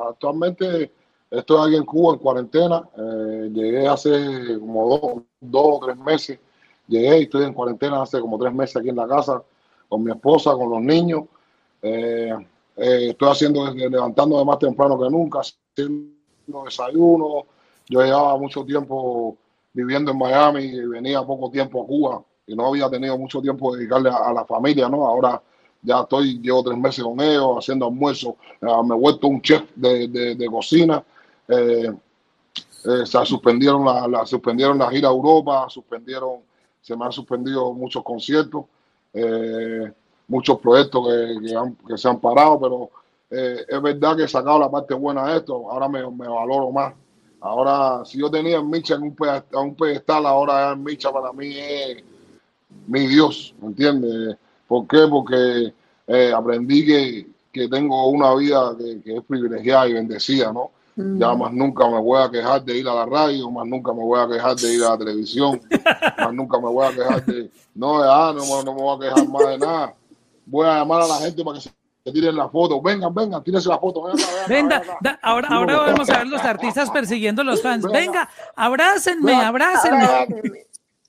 actualmente 0.10 0.91
estoy 1.32 1.68
aquí 1.68 1.78
en 1.78 1.86
Cuba 1.86 2.14
en 2.14 2.20
cuarentena. 2.20 2.84
Eh, 2.98 3.50
llegué 3.54 3.88
hace 3.88 4.60
como 4.60 4.90
dos, 4.90 5.24
dos 5.40 5.66
o 5.66 5.86
tres 5.86 5.98
meses. 5.98 6.40
Llegué 6.88 7.20
y 7.20 7.24
estoy 7.24 7.46
en 7.46 7.54
cuarentena 7.54 8.02
hace 8.02 8.20
como 8.20 8.38
tres 8.38 8.54
meses 8.54 8.76
aquí 8.76 8.90
en 8.90 8.98
la 8.98 9.08
casa 9.08 9.42
con 9.88 10.04
mi 10.04 10.12
esposa, 10.12 10.52
con 10.52 10.70
los 10.70 10.82
niños. 10.82 11.24
Eh, 11.82 12.34
eh, 12.76 13.08
estoy 13.10 13.30
haciendo, 13.30 13.74
levantándome 13.74 14.44
más 14.44 14.60
temprano 14.60 15.00
que 15.00 15.10
nunca, 15.10 15.40
haciendo 15.40 16.66
desayuno. 16.66 17.46
Yo 17.88 18.02
llevaba 18.02 18.38
mucho 18.38 18.66
tiempo 18.66 19.38
viviendo 19.74 20.12
en 20.12 20.18
Miami 20.18 20.64
y 20.66 20.86
venía 20.86 21.24
poco 21.24 21.50
tiempo 21.50 21.82
a 21.82 21.88
Cuba 21.88 22.24
y 22.46 22.56
no 22.56 22.68
había 22.68 22.90
tenido 22.90 23.18
mucho 23.18 23.42
tiempo 23.42 23.72
de 23.72 23.80
dedicarle 23.80 24.10
a, 24.10 24.34
la 24.34 24.46
familia, 24.46 24.90
¿no? 24.90 25.08
Ahora 25.08 25.42
ya 25.82 26.02
estoy, 26.02 26.40
llevo 26.40 26.64
tres 26.64 26.78
meses 26.78 27.04
con 27.04 27.20
ellos 27.22 27.58
haciendo 27.58 27.86
almuerzo, 27.86 28.36
me 28.62 28.96
he 28.96 29.00
vuelto 29.00 29.28
un 29.28 29.42
chef 29.42 29.64
de 29.76 30.48
cocina 30.52 31.04
eh, 31.48 31.91
eh, 32.86 33.05
se 33.05 33.25
suspendieron 33.25 33.86
la, 33.86 34.25
suspendieron 34.25 34.77
la 34.77 34.89
gira 34.89 35.10
a 35.10 35.12
Europa, 35.12 35.67
suspendieron, 35.69 36.39
se 36.81 36.95
me 36.95 37.05
han 37.05 37.12
suspendido 37.12 37.74
muchos 37.74 38.03
conciertos, 38.03 38.65
eh, 39.13 39.91
muchos 40.27 40.60
proyectos 40.60 41.07
que, 41.88 41.98
se 41.98 42.07
han 42.07 42.19
parado, 42.19 42.60
pero 42.60 42.89
es 43.29 43.81
verdad 43.81 44.17
que 44.17 44.24
he 44.24 44.27
sacado 44.27 44.60
la 44.60 44.69
parte 44.69 44.93
buena 44.93 45.25
de 45.27 45.38
esto, 45.38 45.69
ahora 45.71 45.88
me, 45.88 46.01
valoro 46.01 46.71
más. 46.71 46.93
Ahora, 47.39 48.03
si 48.05 48.19
yo 48.19 48.29
tenía 48.29 48.57
en 48.57 48.69
Micha 48.69 48.95
en 48.95 49.03
un, 49.03 49.15
pedestal, 49.15 49.65
un 49.65 49.75
pedestal, 49.75 50.25
ahora 50.25 50.71
en 50.74 50.83
Micha 50.83 51.12
para 51.12 51.31
mí 51.33 51.53
es 51.57 52.03
mi 52.88 53.07
Dios, 53.07 53.53
¿me 53.62 53.67
entiendes? 53.69 54.38
¿Por 54.67 54.88
qué? 54.88 55.07
Porque 55.10 55.74
aprendí 56.33 56.86
que, 56.86 57.27
que, 57.51 57.67
tengo 57.67 58.10
una 58.10 58.36
vida 58.36 58.75
que, 58.77 59.01
que 59.01 59.17
es 59.17 59.24
privilegiada 59.24 59.88
y 59.88 59.93
bendecida, 59.93 60.51
¿no? 60.51 60.71
Ya 61.17 61.34
más 61.34 61.53
nunca 61.53 61.88
me 61.89 62.00
voy 62.00 62.22
a 62.22 62.29
quejar 62.29 62.63
de 62.63 62.77
ir 62.77 62.88
a 62.88 62.93
la 62.93 63.05
radio, 63.05 63.50
más 63.51 63.67
nunca 63.67 63.93
me 63.93 64.03
voy 64.03 64.20
a 64.20 64.27
quejar 64.27 64.55
de 64.55 64.74
ir 64.74 64.84
a 64.84 64.89
la 64.89 64.98
televisión, 64.98 65.62
más 66.17 66.34
nunca 66.34 66.58
me 66.60 66.67
voy 66.67 66.86
a 66.86 66.91
quejar 66.91 67.25
de. 67.25 67.51
No, 67.74 68.00
ya, 68.00 68.34
no, 68.34 68.63
no 68.63 68.74
me 68.74 68.81
voy 68.81 68.96
a 68.96 69.00
quejar 69.00 69.27
más 69.27 69.48
de 69.48 69.58
nada. 69.58 69.96
Voy 70.46 70.67
a 70.67 70.79
llamar 70.79 71.01
a 71.01 71.08
la 71.08 71.15
gente 71.15 71.43
para 71.43 71.60
que 71.60 71.63
se 71.63 72.12
tiren 72.12 72.36
la 72.36 72.50
foto. 72.50 72.81
Vengan, 72.81 73.13
vengan, 73.13 73.43
tírense 73.43 73.70
la 73.70 73.79
foto. 73.79 74.03
Venga, 74.48 74.81
ahora, 75.22 75.48
ahora 75.50 75.77
vamos 75.77 76.10
a 76.10 76.17
ver 76.20 76.27
los 76.27 76.41
artistas 76.41 76.89
persiguiendo 76.89 77.41
a 77.41 77.46
los 77.46 77.62
fans. 77.62 77.86
Venga, 77.91 78.29
abrácenme, 78.55 79.36
abrácenme. 79.36 80.08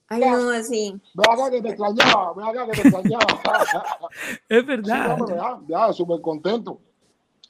Ay, 0.08 0.20
no, 0.20 0.50
así. 0.50 1.00
Ve 1.14 1.24
acá 1.26 1.50
que 1.50 1.62
te 1.62 1.68
extrañaba, 1.70 2.34
ve 2.34 2.44
acá 2.44 2.66
que 2.66 2.82
te 2.82 2.88
extrañaba. 2.88 3.40
es 4.48 4.66
verdad. 4.66 5.18
ya, 5.28 5.60
ya 5.66 5.92
súper 5.92 6.20
contento 6.20 6.78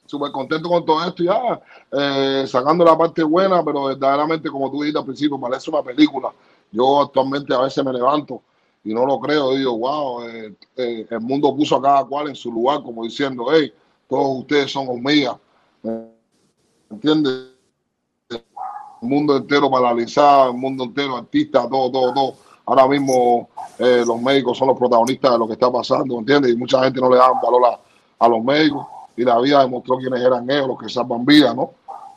súper 0.05 0.31
contento 0.31 0.69
con 0.69 0.85
todo 0.85 1.03
esto 1.05 1.23
ya, 1.23 1.61
eh, 1.91 2.45
sacando 2.47 2.83
la 2.83 2.97
parte 2.97 3.23
buena, 3.23 3.63
pero 3.63 3.85
verdaderamente, 3.85 4.49
como 4.49 4.69
tú 4.69 4.81
dijiste 4.81 4.99
al 4.99 5.05
principio, 5.05 5.39
parece 5.39 5.69
una 5.69 5.81
película. 5.81 6.31
Yo 6.71 7.01
actualmente 7.01 7.53
a 7.53 7.59
veces 7.59 7.83
me 7.83 7.93
levanto 7.93 8.41
y 8.83 8.93
no 8.93 9.05
lo 9.05 9.19
creo, 9.19 9.55
digo, 9.55 9.77
wow, 9.77 10.23
eh, 10.23 10.55
eh, 10.75 11.07
el 11.09 11.21
mundo 11.21 11.55
puso 11.55 11.77
a 11.77 11.81
cada 11.81 12.05
cual 12.05 12.29
en 12.29 12.35
su 12.35 12.51
lugar, 12.51 12.83
como 12.83 13.03
diciendo, 13.03 13.45
hey, 13.51 13.73
todos 14.07 14.39
ustedes 14.39 14.71
son 14.71 14.87
hormigas. 14.89 15.37
¿Entiendes? 16.89 17.49
El 18.29 19.09
mundo 19.09 19.37
entero 19.37 19.69
paralizado, 19.69 20.51
el 20.51 20.57
mundo 20.57 20.85
entero 20.85 21.17
artista, 21.17 21.67
todo, 21.69 21.91
todo, 21.91 22.13
todo. 22.13 22.35
Ahora 22.65 22.87
mismo 22.87 23.49
los 23.79 24.21
médicos 24.21 24.57
son 24.57 24.69
los 24.69 24.77
protagonistas 24.77 25.31
de 25.33 25.37
lo 25.37 25.47
que 25.47 25.53
está 25.53 25.69
pasando, 25.69 26.17
¿entiendes? 26.19 26.53
Y 26.53 26.55
mucha 26.55 26.81
gente 26.83 27.01
no 27.01 27.09
le 27.09 27.17
da 27.17 27.27
valor 27.41 27.79
a 28.19 28.27
los 28.29 28.41
médicos 28.41 28.85
y 29.15 29.23
la 29.23 29.39
vida 29.39 29.61
demostró 29.61 29.97
quiénes 29.97 30.21
eran 30.21 30.49
ellos, 30.49 30.67
los 30.67 30.79
que 30.79 30.89
salvan 30.89 31.25
vidas, 31.25 31.55
¿no? 31.55 31.71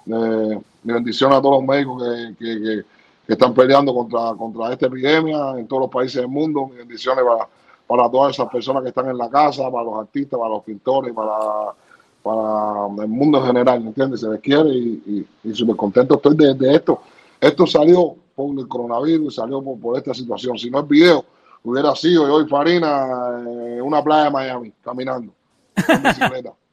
Eh, 0.07 0.61
mi 0.85 0.93
bendición 0.93 1.33
a 1.33 1.43
todos 1.43 1.57
los 1.57 1.65
médicos 1.65 2.03
que, 2.39 2.85
están 3.27 3.53
peleando 3.55 3.93
contra, 3.93 4.35
contra 4.39 4.73
esta 4.73 4.87
epidemia 4.87 5.59
en 5.59 5.67
todos 5.67 5.83
los 5.83 5.91
países 5.91 6.15
del 6.21 6.29
mundo. 6.29 6.69
Mi 6.69 6.77
bendiciones 6.77 7.25
para, 7.25 7.49
para 7.87 8.09
todas 8.09 8.35
esas 8.35 8.49
personas 8.49 8.85
que 8.85 8.91
están 8.91 9.09
en 9.09 9.19
la 9.19 9.29
casa, 9.29 9.69
para 9.69 9.83
los 9.83 9.99
artistas, 9.99 10.39
para 10.39 10.51
los 10.51 10.63
pintores, 10.63 11.13
para, 11.13 11.75
para 12.23 13.03
el 13.03 13.09
mundo 13.09 13.39
en 13.39 13.47
general, 13.47 13.81
¿me 13.81 13.89
entiendes? 13.89 14.21
Se 14.21 14.29
les 14.29 14.41
quiere 14.41 14.71
y, 14.71 15.27
y, 15.43 15.55
súper 15.55 15.75
contento 15.75 16.15
estoy 16.15 16.37
de, 16.37 16.75
esto. 16.75 17.01
Esto 17.41 17.67
salió 17.67 18.15
por 18.37 18.57
el 18.57 18.69
coronavirus, 18.69 19.35
salió 19.35 19.61
por, 19.61 19.81
por 19.81 19.99
esta 19.99 20.15
situación. 20.15 20.57
Si 20.57 20.71
no 20.71 20.79
el 20.79 20.87
video, 20.87 21.25
hubiera 21.65 21.97
sido 21.97 22.29
yo 22.29 22.47
Farina 22.47 23.43
en 23.45 23.83
una 23.83 24.05
playa 24.05 24.25
de 24.25 24.31
Miami, 24.31 24.73
caminando 24.85 25.33
en 25.75 26.03
bicicleta. 26.03 26.53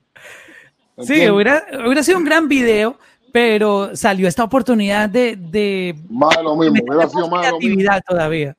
Sí, 1.01 1.27
hubiera, 1.29 1.65
hubiera 1.85 2.03
sido 2.03 2.19
un 2.19 2.23
gran 2.23 2.47
video, 2.47 2.97
pero 3.31 3.95
salió 3.95 4.27
esta 4.27 4.43
oportunidad 4.43 5.09
de. 5.09 5.35
de 5.35 5.95
más 6.09 6.37
de 6.37 6.43
lo 6.43 6.55
mismo, 6.55 6.83
hubiera 6.87 7.09
sido 7.09 7.27
más 7.27 7.45
de 7.45 7.51
lo 7.51 7.59
mismo. 7.59 7.91
todavía. 8.07 8.55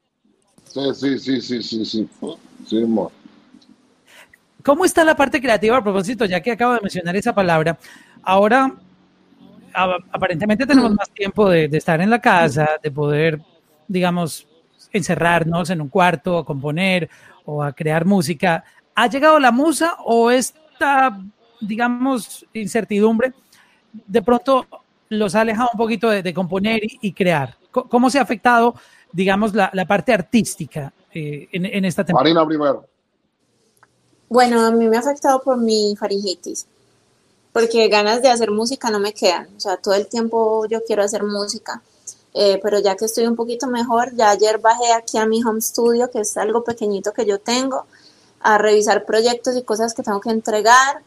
Sí, 0.64 0.80
sí, 0.94 1.18
sí, 1.18 1.40
sí, 1.40 1.62
sí, 1.62 1.84
sí. 1.84 2.08
sí 2.66 2.86
¿Cómo 4.64 4.84
está 4.84 5.04
la 5.04 5.14
parte 5.14 5.40
creativa 5.40 5.76
a 5.76 5.82
propósito, 5.82 6.24
ya 6.24 6.40
que 6.40 6.50
acabo 6.50 6.74
de 6.74 6.80
mencionar 6.80 7.14
esa 7.14 7.34
palabra? 7.34 7.78
Ahora, 8.22 8.74
aparentemente 9.72 10.66
tenemos 10.66 10.92
más 10.92 11.10
tiempo 11.10 11.48
de, 11.48 11.68
de 11.68 11.78
estar 11.78 12.00
en 12.00 12.10
la 12.10 12.20
casa, 12.20 12.70
de 12.82 12.90
poder, 12.90 13.40
digamos, 13.86 14.48
encerrarnos 14.92 15.70
en 15.70 15.80
un 15.80 15.88
cuarto 15.88 16.38
a 16.38 16.44
componer 16.44 17.08
o 17.44 17.62
a 17.62 17.72
crear 17.72 18.04
música. 18.04 18.64
¿Ha 18.94 19.06
llegado 19.08 19.38
la 19.38 19.52
musa 19.52 19.96
o 20.04 20.30
esta 20.30 21.20
digamos, 21.66 22.46
incertidumbre, 22.52 23.32
de 23.92 24.22
pronto 24.22 24.66
los 25.08 25.34
ha 25.34 25.42
alejado 25.42 25.70
un 25.72 25.78
poquito 25.78 26.08
de, 26.10 26.34
componer 26.34 26.80
y, 26.82 27.12
crear. 27.12 27.56
¿Cómo 27.70 28.10
se 28.10 28.18
ha 28.18 28.22
afectado, 28.22 28.74
digamos, 29.12 29.54
la, 29.54 29.70
parte 29.86 30.12
artística 30.12 30.92
eh, 31.12 31.48
en, 31.52 31.84
esta 31.84 32.04
temporada? 32.04 32.34
Marina 32.34 32.46
primero. 32.46 32.86
Bueno, 34.28 34.66
a 34.66 34.70
mí 34.70 34.88
me 34.88 34.96
ha 34.96 35.00
afectado 35.00 35.42
por 35.42 35.58
mi 35.58 35.94
faringitis, 35.96 36.66
porque 37.52 37.88
ganas 37.88 38.22
de 38.22 38.30
hacer 38.30 38.50
música 38.50 38.90
no 38.90 38.98
me 38.98 39.12
quedan. 39.12 39.48
O 39.56 39.60
sea, 39.60 39.76
todo 39.76 39.94
el 39.94 40.06
tiempo 40.06 40.66
yo 40.66 40.82
quiero 40.84 41.02
hacer 41.02 41.22
música. 41.22 41.82
Eh, 42.36 42.58
pero 42.60 42.80
ya 42.80 42.96
que 42.96 43.04
estoy 43.04 43.26
un 43.28 43.36
poquito 43.36 43.68
mejor, 43.68 44.12
ya 44.16 44.30
ayer 44.30 44.58
bajé 44.58 44.92
aquí 44.92 45.18
a 45.18 45.26
mi 45.26 45.42
home 45.44 45.60
studio, 45.60 46.10
que 46.10 46.20
es 46.20 46.36
algo 46.36 46.64
pequeñito 46.64 47.12
que 47.12 47.24
yo 47.24 47.38
tengo, 47.38 47.86
a 48.40 48.58
revisar 48.58 49.04
proyectos 49.04 49.56
y 49.56 49.62
cosas 49.62 49.94
que 49.94 50.02
tengo 50.02 50.20
que 50.20 50.30
entregar, 50.30 51.02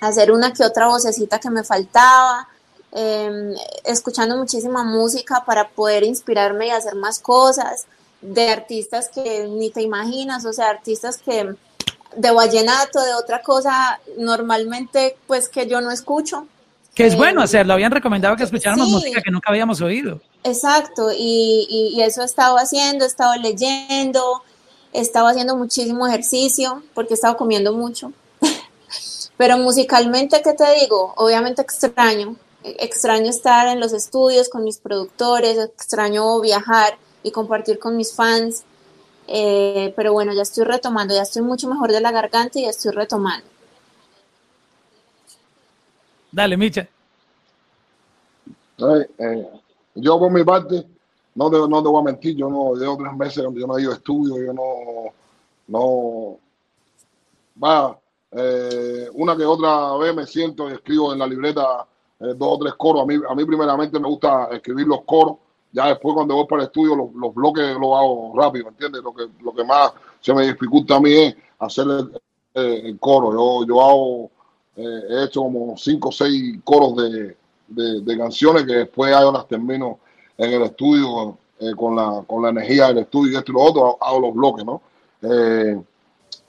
hacer 0.00 0.30
una 0.32 0.52
que 0.52 0.64
otra 0.64 0.86
vocecita 0.86 1.38
que 1.38 1.50
me 1.50 1.64
faltaba, 1.64 2.48
em, 2.92 3.54
escuchando 3.84 4.36
muchísima 4.36 4.84
música 4.84 5.44
para 5.44 5.68
poder 5.68 6.04
inspirarme 6.04 6.68
y 6.68 6.70
hacer 6.70 6.94
más 6.94 7.18
cosas, 7.18 7.86
de 8.20 8.50
artistas 8.50 9.08
que 9.08 9.46
ni 9.46 9.70
te 9.70 9.82
imaginas, 9.82 10.44
o 10.44 10.52
sea, 10.52 10.70
artistas 10.70 11.18
que 11.18 11.54
de 12.16 12.30
vallenato, 12.30 13.00
de 13.00 13.14
otra 13.14 13.42
cosa, 13.42 14.00
normalmente 14.16 15.16
pues 15.26 15.48
que 15.48 15.66
yo 15.66 15.80
no 15.80 15.90
escucho. 15.90 16.46
Que 16.94 17.06
es 17.06 17.16
bueno 17.16 17.40
em, 17.40 17.44
hacerlo, 17.44 17.74
habían 17.74 17.92
recomendado 17.92 18.36
que 18.36 18.44
escucháramos 18.44 18.88
música 18.88 19.20
que 19.22 19.30
nunca 19.30 19.50
habíamos 19.50 19.80
oído. 19.80 20.20
Exacto, 20.42 21.10
y, 21.12 21.92
y 21.94 22.02
eso 22.02 22.22
he 22.22 22.24
estado 22.24 22.56
haciendo, 22.56 23.04
he 23.04 23.08
estado 23.08 23.36
leyendo, 23.36 24.42
he 24.92 25.00
estado 25.00 25.28
haciendo 25.28 25.56
muchísimo 25.56 26.06
ejercicio 26.06 26.82
porque 26.94 27.14
he 27.14 27.16
estado 27.16 27.36
comiendo 27.36 27.72
mucho. 27.72 28.12
Pero 29.38 29.56
musicalmente, 29.56 30.42
¿qué 30.42 30.52
te 30.52 30.64
digo? 30.80 31.14
Obviamente 31.16 31.62
extraño. 31.62 32.36
Extraño 32.64 33.30
estar 33.30 33.68
en 33.68 33.78
los 33.78 33.92
estudios 33.92 34.48
con 34.48 34.64
mis 34.64 34.78
productores, 34.78 35.56
extraño 35.56 36.40
viajar 36.40 36.98
y 37.22 37.30
compartir 37.30 37.78
con 37.78 37.96
mis 37.96 38.12
fans. 38.12 38.64
Eh, 39.28 39.92
pero 39.94 40.12
bueno, 40.12 40.32
ya 40.34 40.42
estoy 40.42 40.64
retomando, 40.64 41.14
ya 41.14 41.22
estoy 41.22 41.42
mucho 41.42 41.68
mejor 41.68 41.92
de 41.92 42.00
la 42.00 42.10
garganta 42.10 42.58
y 42.58 42.62
ya 42.62 42.70
estoy 42.70 42.90
retomando. 42.90 43.46
Dale, 46.32 46.56
Micha. 46.56 46.88
Eh, 49.18 49.48
yo 49.94 50.18
por 50.18 50.32
mi 50.32 50.42
parte, 50.42 50.84
no 51.34 51.48
te, 51.48 51.56
no 51.56 51.82
te 51.82 51.88
voy 51.88 52.00
a 52.00 52.04
mentir, 52.04 52.36
yo 52.36 52.50
no 52.50 52.74
llevo 52.74 52.96
tres 52.96 53.12
meses 53.14 53.42
donde 53.44 53.60
yo 53.60 53.66
no 53.68 53.78
he 53.78 53.82
ido 53.82 53.92
a 53.92 53.94
estudio, 53.94 54.44
yo 54.44 54.52
no, 54.52 55.12
no, 55.68 56.38
va, 57.62 57.98
eh, 58.30 59.08
una 59.14 59.36
que 59.36 59.44
otra 59.44 59.96
vez 59.96 60.14
me 60.14 60.26
siento 60.26 60.68
y 60.68 60.74
escribo 60.74 61.12
en 61.12 61.18
la 61.18 61.26
libreta 61.26 61.86
eh, 62.20 62.34
dos 62.36 62.56
o 62.56 62.58
tres 62.58 62.74
coros. 62.74 63.02
A 63.02 63.06
mí, 63.06 63.14
a 63.28 63.34
mí 63.34 63.44
primeramente 63.44 63.98
me 63.98 64.08
gusta 64.08 64.48
escribir 64.52 64.86
los 64.86 65.02
coros. 65.02 65.36
Ya 65.72 65.88
después 65.88 66.14
cuando 66.14 66.34
voy 66.34 66.46
para 66.46 66.62
el 66.62 66.68
estudio 66.68 66.96
los, 66.96 67.14
los 67.14 67.34
bloques 67.34 67.64
los 67.74 67.96
hago 67.96 68.32
rápido, 68.36 68.68
¿entiendes? 68.68 69.02
Lo 69.02 69.14
que, 69.14 69.28
lo 69.40 69.54
que 69.54 69.64
más 69.64 69.92
se 70.20 70.34
me 70.34 70.46
dificulta 70.46 70.96
a 70.96 71.00
mí 71.00 71.12
es 71.12 71.36
hacer 71.58 71.86
el, 72.54 72.98
coro. 72.98 73.32
Yo, 73.32 73.66
yo 73.66 73.82
hago, 73.82 74.30
eh, 74.76 75.00
he 75.10 75.24
hecho 75.24 75.42
como 75.42 75.76
cinco 75.76 76.08
o 76.08 76.12
seis 76.12 76.58
coros 76.64 76.96
de, 76.96 77.36
de, 77.68 78.18
canciones 78.18 78.64
que 78.64 78.72
después 78.72 79.12
yo 79.12 79.30
las 79.30 79.46
termino 79.46 79.98
en 80.38 80.52
el 80.52 80.62
estudio 80.62 81.36
con, 81.76 81.96
la, 81.96 82.24
con 82.26 82.42
la 82.42 82.48
energía 82.48 82.88
del 82.88 82.98
estudio 82.98 83.32
y 83.32 83.36
esto 83.36 83.52
y 83.52 83.54
lo 83.54 83.60
otro, 83.60 83.98
hago 84.00 84.20
los 84.20 84.34
bloques, 84.34 84.64
¿no? 84.64 84.80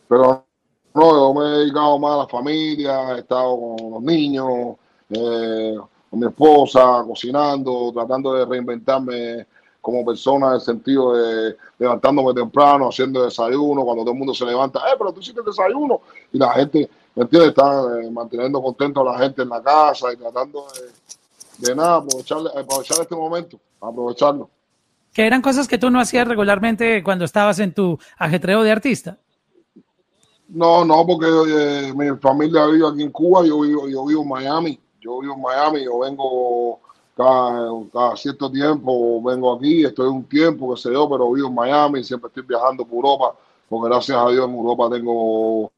pero 0.07 0.45
No, 0.93 1.11
yo 1.11 1.33
me 1.33 1.47
he 1.47 1.57
dedicado 1.59 1.99
más 1.99 2.11
a 2.13 2.17
la 2.17 2.27
familia, 2.27 3.15
he 3.15 3.19
estado 3.19 3.59
con 3.59 3.91
los 3.91 4.01
niños, 4.01 4.75
eh, 5.09 5.77
con 6.09 6.19
mi 6.19 6.25
esposa, 6.25 7.03
cocinando, 7.05 7.91
tratando 7.93 8.33
de 8.33 8.45
reinventarme 8.45 9.45
como 9.81 10.05
persona 10.05 10.47
en 10.47 10.53
el 10.55 10.61
sentido 10.61 11.13
de 11.13 11.55
levantándome 11.77 12.33
temprano, 12.33 12.89
haciendo 12.89 13.23
desayuno, 13.23 13.83
cuando 13.83 14.03
todo 14.03 14.13
el 14.13 14.17
mundo 14.17 14.33
se 14.33 14.45
levanta, 14.45 14.79
eh, 14.79 14.95
pero 14.97 15.13
tú 15.13 15.19
hiciste 15.21 15.41
desayuno, 15.41 16.01
y 16.33 16.37
la 16.37 16.51
gente, 16.53 16.89
¿me 17.15 17.23
entiendes? 17.23 17.49
Está 17.49 17.83
eh, 18.01 18.09
manteniendo 18.11 18.61
contento 18.61 19.01
a 19.01 19.13
la 19.13 19.19
gente 19.19 19.43
en 19.43 19.49
la 19.49 19.61
casa 19.61 20.11
y 20.11 20.17
tratando 20.17 20.65
de, 21.59 21.75
nada, 21.75 21.97
aprovechar, 21.97 22.39
aprovechar 22.57 23.01
este 23.01 23.15
momento, 23.15 23.59
aprovecharlo. 23.79 24.49
¿Qué 25.13 25.25
eran 25.25 25.41
cosas 25.41 25.67
que 25.67 25.77
tú 25.77 25.89
no 25.89 25.99
hacías 25.99 26.27
regularmente 26.27 27.03
cuando 27.03 27.25
estabas 27.25 27.59
en 27.59 27.73
tu 27.73 27.97
ajetreo 28.17 28.63
de 28.63 28.71
artista? 28.71 29.17
No, 30.51 30.83
no, 30.83 31.05
porque 31.05 31.27
eh, 31.27 31.93
mi 31.93 32.09
familia 32.17 32.65
vive 32.65 32.87
aquí 32.87 33.03
en 33.03 33.11
Cuba, 33.11 33.45
yo 33.45 33.59
vivo, 33.61 33.87
yo 33.87 34.03
vivo 34.05 34.23
en 34.23 34.29
Miami, 34.29 34.79
yo 34.99 35.19
vivo 35.19 35.35
en 35.35 35.41
Miami, 35.41 35.83
yo 35.83 35.99
vengo 35.99 36.79
cada, 37.15 38.15
cierto 38.15 38.51
tiempo, 38.51 39.21
vengo 39.21 39.53
aquí, 39.53 39.85
estoy 39.85 40.07
un 40.07 40.23
tiempo, 40.23 40.73
que 40.73 40.81
sé 40.81 40.91
yo, 40.91 41.07
pero 41.07 41.31
vivo 41.31 41.49
en 41.49 41.53
Miami, 41.53 42.03
siempre 42.03 42.29
estoy 42.29 42.43
viajando 42.43 42.83
por 42.83 42.95
Europa, 42.95 43.35
porque 43.69 43.89
gracias 43.89 44.17
a 44.17 44.29
Dios 44.31 44.47
en 44.47 44.55
Europa 44.55 44.89
tengo 44.89 45.71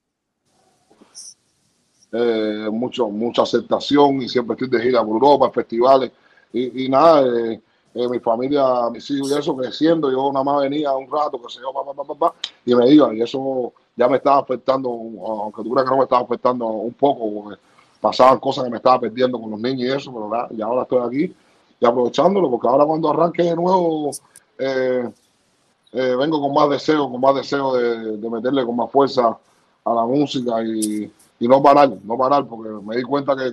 eh, 2.14 2.70
mucho, 2.72 3.10
mucha 3.10 3.42
aceptación 3.42 4.22
y 4.22 4.30
siempre 4.30 4.54
estoy 4.54 4.70
de 4.70 4.84
gira 4.84 5.04
por 5.04 5.16
Europa, 5.16 5.52
festivales, 5.52 6.12
y, 6.54 6.88
nada, 6.88 7.24
eh, 7.28 7.62
eh, 7.94 8.08
mi 8.08 8.20
familia, 8.20 8.90
mis 8.92 9.10
hijos 9.12 9.32
y 9.32 9.34
eso 9.34 9.56
creciendo, 9.56 10.12
yo 10.12 10.32
nada 10.32 10.44
más 10.44 10.62
venía 10.62 10.94
un 10.94 11.10
rato, 11.10 11.42
que 11.42 11.52
sé 11.52 11.60
yo, 11.62 11.74
pa, 11.74 12.04
pa, 12.04 12.16
pa, 12.16 12.34
y 12.66 12.74
me 12.74 12.90
iba, 12.90 13.14
y 13.14 13.22
eso 13.22 13.74
ya 13.96 14.08
me 14.08 14.18
estaba 14.18 14.40
afectando, 14.40 14.90
aunque 14.90 15.64
tú 15.64 15.72
creas 15.72 15.86
que 15.86 15.92
no 15.92 15.98
me 15.98 16.04
estaba 16.04 16.22
afectando 16.22 16.68
un 16.68 16.94
poco, 16.94 17.32
porque 17.34 17.62
pasaban 18.00 18.40
cosas 18.40 18.64
que 18.64 18.70
me 18.70 18.78
estaba 18.78 19.00
perdiendo 19.00 19.40
con 19.40 19.52
los 19.52 19.60
niños 19.60 19.82
y 19.82 19.92
eso, 19.92 20.12
pero 20.14 20.50
ya 20.52 20.66
ahora 20.66 20.84
estoy 20.84 21.00
aquí 21.06 21.36
y 21.82 21.86
aprovechándolo, 21.86 22.50
porque 22.50 22.68
ahora 22.68 22.86
cuando 22.86 23.10
arranque 23.10 23.44
de 23.44 23.56
nuevo, 23.56 24.12
eh, 24.60 25.10
eh, 25.94 26.16
vengo 26.18 26.40
con 26.40 26.54
más 26.54 26.70
deseo, 26.70 27.10
con 27.10 27.20
más 27.20 27.36
deseo 27.36 27.74
de, 27.74 28.30
meterle 28.30 28.66
con 28.66 28.76
más 28.76 28.92
fuerza 28.92 29.38
a 29.84 29.94
la 29.94 30.06
música 30.06 30.64
y, 30.64 31.12
no 31.40 31.62
parar, 31.62 31.92
no 32.04 32.18
parar, 32.18 32.46
porque 32.46 32.70
me 32.86 32.96
di 32.96 33.02
cuenta 33.02 33.36
que, 33.36 33.52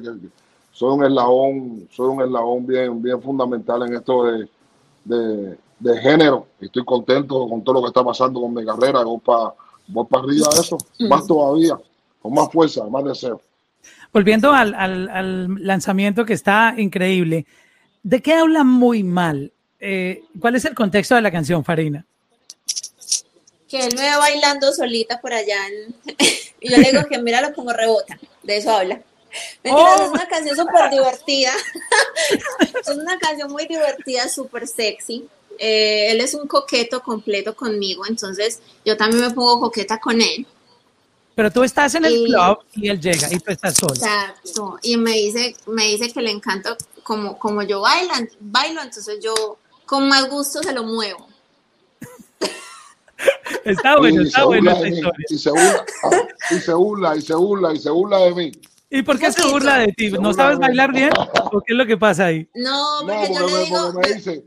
soy 0.79 0.95
un 0.95 1.05
eslabón, 1.05 1.88
soy 1.91 2.09
un 2.09 2.23
eslabón 2.23 2.64
bien, 2.64 3.03
bien 3.03 3.21
fundamental 3.21 3.83
en 3.83 3.95
esto 3.95 4.27
de, 4.27 5.59
de, 5.81 6.01
género. 6.01 6.47
Y 6.61 6.67
estoy 6.67 6.85
contento 6.85 7.49
con 7.49 7.64
todo 7.64 7.75
lo 7.75 7.83
que 7.83 7.88
está 7.88 8.05
pasando 8.05 8.41
con 8.41 8.55
mi 8.55 8.64
carrera, 8.64 9.03
voy 9.03 9.19
para 9.19 9.55
voy 9.88 10.07
para 10.07 10.23
arriba 10.23 10.49
de 10.55 10.61
eso, 10.61 10.79
más 11.09 11.27
todavía, 11.27 11.77
con 12.23 12.33
más 12.33 12.53
fuerza, 12.53 12.85
más 12.85 13.03
deseo. 13.03 13.41
Volviendo 14.12 14.53
al, 14.53 14.73
al, 14.73 15.67
lanzamiento 15.67 16.25
que 16.25 16.35
está 16.35 16.75
increíble, 16.77 17.45
¿de 18.05 18.23
qué 18.23 18.35
habla 18.35 18.62
muy 18.62 19.03
mal? 19.03 19.51
Eh, 19.81 20.23
¿Cuál 20.38 20.55
es 20.55 20.64
el 20.64 20.77
contexto 20.77 21.17
de 21.17 21.23
la 21.23 21.33
canción, 21.33 21.64
Farina? 21.64 22.07
Que 23.69 23.85
él 23.85 23.95
me 23.97 24.07
va 24.07 24.19
bailando 24.19 24.73
solita 24.73 25.21
por 25.21 25.33
allá. 25.33 25.59
y 26.61 26.71
yo 26.71 26.77
le 26.77 26.93
digo 26.93 27.05
que 27.11 27.19
míralo 27.19 27.53
como 27.53 27.73
rebota. 27.73 28.17
De 28.45 28.59
eso 28.59 28.71
habla. 28.71 29.03
Mentira, 29.64 29.95
es 29.95 30.01
oh. 30.01 30.12
una 30.12 30.29
canción 30.29 30.57
súper 30.57 30.91
divertida. 30.91 31.53
es 32.81 32.88
una 32.88 33.19
canción 33.19 33.51
muy 33.51 33.67
divertida, 33.67 34.29
súper 34.29 34.67
sexy. 34.67 35.29
Eh, 35.59 36.12
él 36.12 36.21
es 36.21 36.35
un 36.35 36.47
coqueto 36.47 37.03
completo 37.03 37.55
conmigo, 37.55 38.05
entonces 38.07 38.61
yo 38.85 38.97
también 38.97 39.23
me 39.23 39.31
pongo 39.31 39.61
coqueta 39.61 39.99
con 39.99 40.21
él. 40.21 40.47
Pero 41.35 41.51
tú 41.51 41.62
estás 41.62 41.95
en 41.95 42.05
el 42.05 42.25
club 42.25 42.59
y 42.75 42.88
él 42.88 43.01
llega 43.01 43.33
y 43.33 43.38
tú 43.38 43.53
estás 43.53 43.75
sola. 43.75 43.95
Exacto. 43.95 44.79
Y 44.83 44.97
me 44.97 45.12
dice, 45.12 45.57
me 45.67 45.85
dice 45.85 46.12
que 46.12 46.21
le 46.21 46.31
encanta 46.31 46.77
como, 47.03 47.38
como 47.38 47.62
yo 47.62 47.81
bailo, 47.81 48.12
bailo, 48.41 48.83
entonces 48.83 49.19
yo 49.23 49.57
con 49.87 50.09
más 50.09 50.29
gusto 50.29 50.62
se 50.62 50.73
lo 50.73 50.85
muevo. 50.85 51.29
está 53.64 53.99
bueno, 53.99 54.23
está 54.23 54.45
bueno 54.45 54.73
Y 55.31 55.38
se, 55.38 55.51
burla, 55.51 55.87
y 56.51 56.61
se 56.61 56.75
burla, 56.75 57.17
y 57.17 57.23
se 57.23 57.35
burla, 57.35 57.75
y 57.75 57.79
se 57.79 57.91
burla 57.91 58.19
de 58.19 58.35
mí. 58.35 58.53
¿Y 58.90 59.03
por 59.03 59.18
qué 59.18 59.31
se 59.31 59.46
burla 59.46 59.79
de 59.79 59.92
ti? 59.92 60.11
¿No 60.11 60.33
sabes 60.33 60.59
bailar 60.59 60.92
bien? 60.92 61.11
¿O 61.53 61.61
qué 61.61 61.74
es 61.74 61.77
lo 61.77 61.87
que 61.87 61.96
pasa 61.96 62.27
ahí? 62.27 62.48
No, 62.55 63.01
porque, 63.01 63.35
yo 63.35 63.46
le 63.46 63.64
digo 63.64 63.92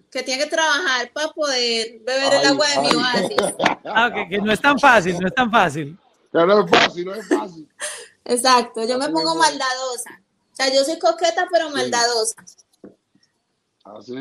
que, 0.10 0.24
tiene 0.24 0.44
que 0.44 0.50
trabajar 0.50 1.12
para 1.14 1.28
poder 1.30 2.00
beber 2.06 2.34
el 2.34 2.48
agua 2.48 2.68
de 2.68 2.82
mi 2.82 2.96
oasis. 2.96 3.56
Ah, 3.86 4.12
que 4.30 4.38
no 4.40 4.52
es 4.52 4.62
tan 4.62 4.80
fácil, 4.80 5.20
no 5.20 5.28
es 5.28 5.36
tan 5.36 5.52
fácil 5.52 5.98
no 6.34 6.64
es 6.64 6.70
fácil, 6.70 7.06
no 7.06 7.16
es 7.16 7.28
fácil. 7.28 7.68
Exacto, 8.26 8.88
yo 8.88 8.98
me 8.98 9.10
pongo 9.10 9.36
maldadosa. 9.36 10.22
O 10.52 10.56
sea, 10.56 10.74
yo 10.74 10.84
soy 10.84 11.00
coqueta, 11.00 11.48
pero 11.52 11.70
maldadosa. 11.70 12.36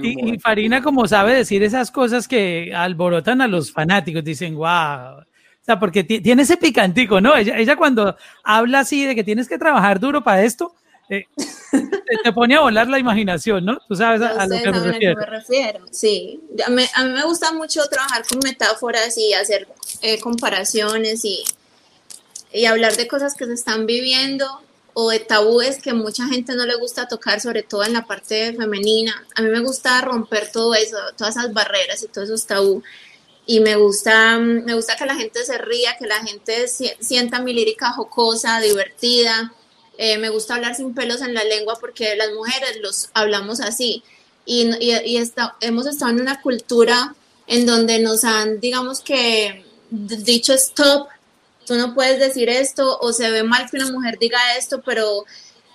y, 0.02 0.38
Farina, 0.38 0.83
como 0.83 1.06
sabe 1.06 1.35
decir 1.35 1.62
esas 1.62 1.90
cosas 1.90 2.26
que 2.26 2.72
alborotan 2.74 3.40
a 3.40 3.48
los 3.48 3.72
fanáticos, 3.72 4.24
dicen, 4.24 4.56
wow. 4.56 5.24
O 5.61 5.64
sea, 5.64 5.79
porque 5.79 6.05
tiene 6.05 6.42
ese 6.42 6.57
picantico, 6.57 7.20
¿no? 7.20 7.37
Ella, 7.37 7.59
ella 7.59 7.77
cuando 7.77 8.16
habla 8.42 8.81
así 8.81 9.05
de 9.05 9.14
que 9.14 9.25
tienes 9.25 9.49
que 9.49 9.59
trabajar 9.59 10.01
duro 10.01 10.25
para 10.25 10.42
esto, 10.42 10.75
eh, 11.11 11.27
te, 12.23 12.33
pone 12.33 12.55
a 12.55 12.61
volar 12.61 12.87
la 12.87 12.99
imaginación, 12.99 13.64
¿no? 13.64 13.79
Tú 13.88 13.96
sabes 13.96 14.23
a, 14.23 14.46
lo 14.46 14.57
que 14.57 14.70
me 14.70 14.81
refiero. 14.81 15.16
me 15.18 15.27
refiero. 15.27 15.81
Sí, 15.90 16.40
a 16.64 16.70
mí, 16.70 16.85
a 16.94 17.05
mí, 17.05 17.12
me 17.12 17.25
gusta 17.25 17.53
mucho 17.53 17.83
trabajar 17.90 18.23
con 18.27 18.38
metáforas 18.44 19.18
y 19.18 19.35
hacer 19.35 19.66
eh, 20.03 20.20
comparaciones 20.20 21.25
y, 21.25 21.42
y 22.53 22.64
hablar 22.66 22.96
de 22.96 23.09
cosas 23.09 23.35
que 23.35 23.44
se 23.46 23.55
están 23.55 23.87
viviendo 23.87 24.46
o 24.94 25.11
de 25.11 25.18
tabúes 25.18 25.83
que 25.83 25.92
mucha 25.94 26.27
gente 26.29 26.55
no 26.55 26.64
le 26.64 26.77
gusta 26.77 27.09
tocar, 27.09 27.40
sobre 27.40 27.64
todo 27.64 27.83
en 27.83 27.92
la 27.92 28.07
parte 28.07 28.55
femenina. 28.55 29.25
A 29.35 29.42
mí 29.42 29.49
me 29.49 29.61
gusta 29.61 30.01
romper 30.03 30.53
todo 30.53 30.75
eso, 30.77 30.96
todas 31.16 31.37
esas 31.37 31.53
barreras 31.53 32.05
y 32.05 32.07
todos 32.07 32.29
esos 32.29 32.46
tabú. 32.46 32.85
Y 33.46 33.61
me 33.61 33.76
gusta, 33.76 34.38
me 34.38 34.74
gusta 34.74 34.96
que 34.96 35.07
la 35.07 35.16
gente 35.16 35.44
se 35.44 35.59
ría, 35.59 35.96
que 35.98 36.07
la 36.07 36.22
gente 36.24 36.66
sienta 36.68 37.40
mi 37.40 37.53
lírica 37.53 37.92
jocosa, 37.92 38.61
divertida. 38.61 39.53
Eh, 39.98 40.18
me 40.18 40.29
gusta 40.29 40.55
hablar 40.55 40.74
sin 40.74 40.94
pelos 40.94 41.20
en 41.20 41.35
la 41.35 41.44
lengua 41.44 41.76
porque 41.81 42.16
las 42.16 42.33
mujeres 42.33 42.79
los 42.81 43.11
hablamos 43.12 43.61
así. 43.61 44.03
Y, 44.46 44.70
y, 44.81 45.16
está, 45.16 45.57
hemos 45.61 45.87
estado 45.87 46.12
en 46.12 46.20
una 46.20 46.40
cultura 46.40 47.14
en 47.46 47.66
donde 47.66 47.98
nos 47.98 48.24
han, 48.24 48.61
digamos 48.61 49.00
que, 49.00 49.64
dicho 49.90 50.55
stop 50.55 51.09
tú 51.70 51.76
no 51.76 51.94
puedes 51.94 52.18
decir 52.18 52.48
esto 52.48 52.98
o 53.00 53.12
se 53.12 53.31
ve 53.31 53.44
mal 53.44 53.70
que 53.70 53.76
una 53.76 53.92
mujer 53.92 54.18
diga 54.18 54.57
esto, 54.59 54.83
pero 54.85 55.24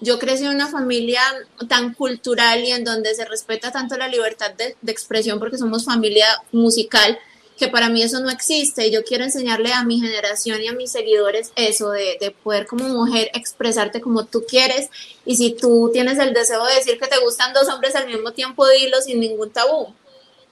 yo 0.01 0.19
crecí 0.19 0.43
en 0.43 0.49
una 0.49 0.67
familia 0.67 1.21
tan 1.69 1.93
cultural 1.93 2.65
y 2.65 2.71
en 2.71 2.83
donde 2.83 3.15
se 3.15 3.23
respeta 3.23 3.71
tanto 3.71 3.95
la 3.95 4.09
libertad 4.09 4.51
de, 4.51 4.75
expresión 4.91 5.39
porque 5.39 5.57
somos 5.57 5.85
familia 5.85 6.27
musical, 6.51 7.17
que 7.57 7.67
para 7.69 7.89
mí 7.89 8.01
eso 8.01 8.19
no 8.19 8.29
existe. 8.29 8.91
Yo 8.91 9.03
quiero 9.03 9.23
enseñarle 9.23 9.71
a 9.73 9.83
mi 9.83 9.99
generación 9.99 10.61
y 10.61 10.67
a 10.67 10.73
mis 10.73 10.91
seguidores 10.91 11.51
eso, 11.55 11.91
de, 11.91 12.17
de, 12.19 12.31
poder 12.31 12.67
como 12.67 12.87
mujer 12.89 13.29
expresarte 13.33 14.01
como 14.01 14.25
tú 14.25 14.43
quieres. 14.47 14.89
Y 15.25 15.37
si 15.37 15.53
tú 15.53 15.89
tienes 15.93 16.19
el 16.19 16.33
deseo 16.33 16.65
de 16.65 16.75
decir 16.75 16.99
que 16.99 17.07
te 17.07 17.19
gustan 17.19 17.53
dos 17.53 17.69
hombres 17.69 17.95
al 17.95 18.07
mismo 18.07 18.31
tiempo, 18.31 18.67
dilo 18.67 19.01
sin 19.01 19.19
ningún 19.19 19.51
tabú. 19.51 19.93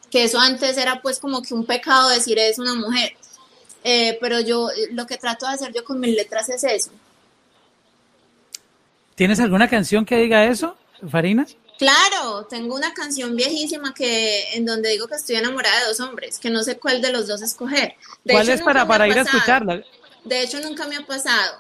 Que 0.10 0.24
eso 0.24 0.40
antes 0.40 0.78
era 0.78 1.02
pues 1.02 1.20
como 1.20 1.42
que 1.42 1.54
un 1.54 1.66
pecado 1.66 2.10
decir 2.10 2.40
es 2.40 2.60
una 2.60 2.76
mujer. 2.76 3.14
Eh, 3.84 4.18
pero 4.22 4.40
yo 4.40 4.70
lo 4.92 5.06
que 5.06 5.18
trato 5.18 5.46
de 5.46 5.54
hacer 5.54 5.74
yo 5.74 5.84
con 5.84 6.00
mis 6.00 6.16
letras 6.16 6.48
es 6.50 6.64
eso. 6.64 6.92
¿Tienes 9.16 9.40
alguna 9.40 9.70
canción 9.70 10.06
que 10.06 10.18
diga 10.18 10.46
eso, 10.46 10.78
Farina? 11.10 11.46
Claro, 11.78 12.46
tengo 12.50 12.76
una 12.76 12.94
canción 12.94 13.36
viejísima 13.36 13.94
que 13.94 14.54
en 14.54 14.66
donde 14.66 14.90
digo 14.90 15.08
que 15.08 15.16
estoy 15.16 15.36
enamorada 15.36 15.82
de 15.82 15.88
dos 15.88 16.00
hombres, 16.00 16.40
que 16.40 16.50
no 16.50 16.64
sé 16.64 16.78
cuál 16.78 17.02
de 17.02 17.12
los 17.12 17.28
dos 17.28 17.42
escoger. 17.42 17.96
¿Cuál 18.26 18.50
es 18.50 18.62
para, 18.62 18.88
para 18.88 19.08
ir 19.08 19.18
a 19.18 19.22
escucharla? 19.22 19.84
De 20.24 20.42
hecho, 20.42 20.60
nunca 20.62 20.88
me 20.88 20.96
ha 20.96 21.06
pasado, 21.06 21.60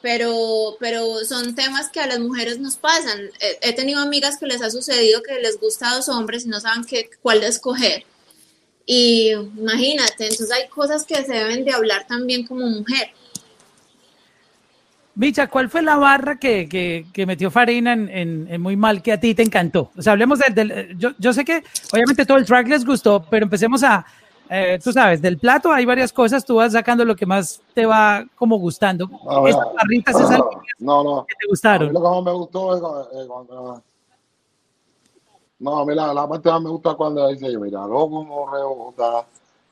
pero, 0.00 0.76
pero 0.78 1.24
son 1.24 1.54
temas 1.54 1.88
que 1.88 2.00
a 2.00 2.06
las 2.06 2.20
mujeres 2.20 2.58
nos 2.58 2.76
pasan. 2.76 3.30
He, 3.60 3.72
tenido 3.72 4.00
amigas 4.00 4.38
que 4.38 4.46
les 4.46 4.62
ha 4.62 4.70
sucedido 4.70 5.22
que 5.22 5.40
les 5.40 5.58
gusta 5.58 5.94
dos 5.94 6.08
hombres 6.08 6.44
y 6.44 6.48
no 6.48 6.60
saben 6.60 6.84
qué, 6.84 7.10
cuál 7.22 7.40
de 7.40 7.48
escoger. 7.48 8.04
Y 8.86 9.30
imagínate, 9.30 10.24
entonces 10.24 10.50
hay 10.50 10.68
cosas 10.68 11.04
que 11.04 11.16
se 11.24 11.32
deben 11.32 11.64
de 11.64 11.72
hablar 11.72 12.06
también 12.06 12.46
como 12.46 12.66
mujer. 12.66 13.12
Micha, 15.16 15.46
¿cuál 15.48 15.70
fue 15.70 15.80
la 15.82 15.96
barra 15.96 16.36
que, 16.36 16.68
que, 17.12 17.26
metió 17.26 17.50
Farina 17.50 17.92
en, 17.92 18.48
en, 18.48 18.60
Muy 18.60 18.76
Mal 18.76 19.00
que 19.00 19.12
a 19.12 19.20
ti 19.20 19.34
te 19.34 19.42
encantó? 19.42 19.90
O 19.96 20.02
sea, 20.02 20.12
hablemos 20.12 20.40
del... 20.40 20.96
yo, 20.98 21.10
yo, 21.18 21.32
sé 21.32 21.44
que 21.44 21.62
obviamente 21.92 22.26
todo 22.26 22.38
el 22.38 22.44
track 22.44 22.66
les 22.68 22.84
gustó, 22.84 23.24
pero 23.30 23.44
empecemos 23.44 23.82
a... 23.84 24.04
Eh, 24.50 24.78
tú 24.82 24.92
sabes, 24.92 25.22
del 25.22 25.38
plato 25.38 25.72
hay 25.72 25.86
varias 25.86 26.12
cosas, 26.12 26.44
tú 26.44 26.56
vas 26.56 26.72
sacando 26.72 27.04
lo 27.04 27.16
que 27.16 27.24
más 27.24 27.62
te 27.74 27.86
va 27.86 28.24
como 28.34 28.58
gustando. 28.58 29.08
Estas 29.46 29.72
barritas, 29.74 30.16
esas 30.16 30.40
no, 30.78 31.02
no, 31.02 31.24
que 31.26 31.34
te 31.40 31.46
gustaron. 31.48 31.92
lo 31.92 32.02
que 32.02 32.08
más 32.08 32.22
me 32.22 32.32
gustó 32.32 32.74
es 32.76 33.26
cuando 33.26 33.82
no, 35.64 35.78
a 35.78 35.86
mí 35.86 35.94
la, 35.94 36.12
la 36.12 36.28
parte 36.28 36.50
más 36.50 36.60
me 36.60 36.68
gusta 36.68 36.94
cuando 36.94 37.26
dice, 37.28 37.56
mira, 37.58 37.80
como 37.88 38.50
rebota, 38.50 39.26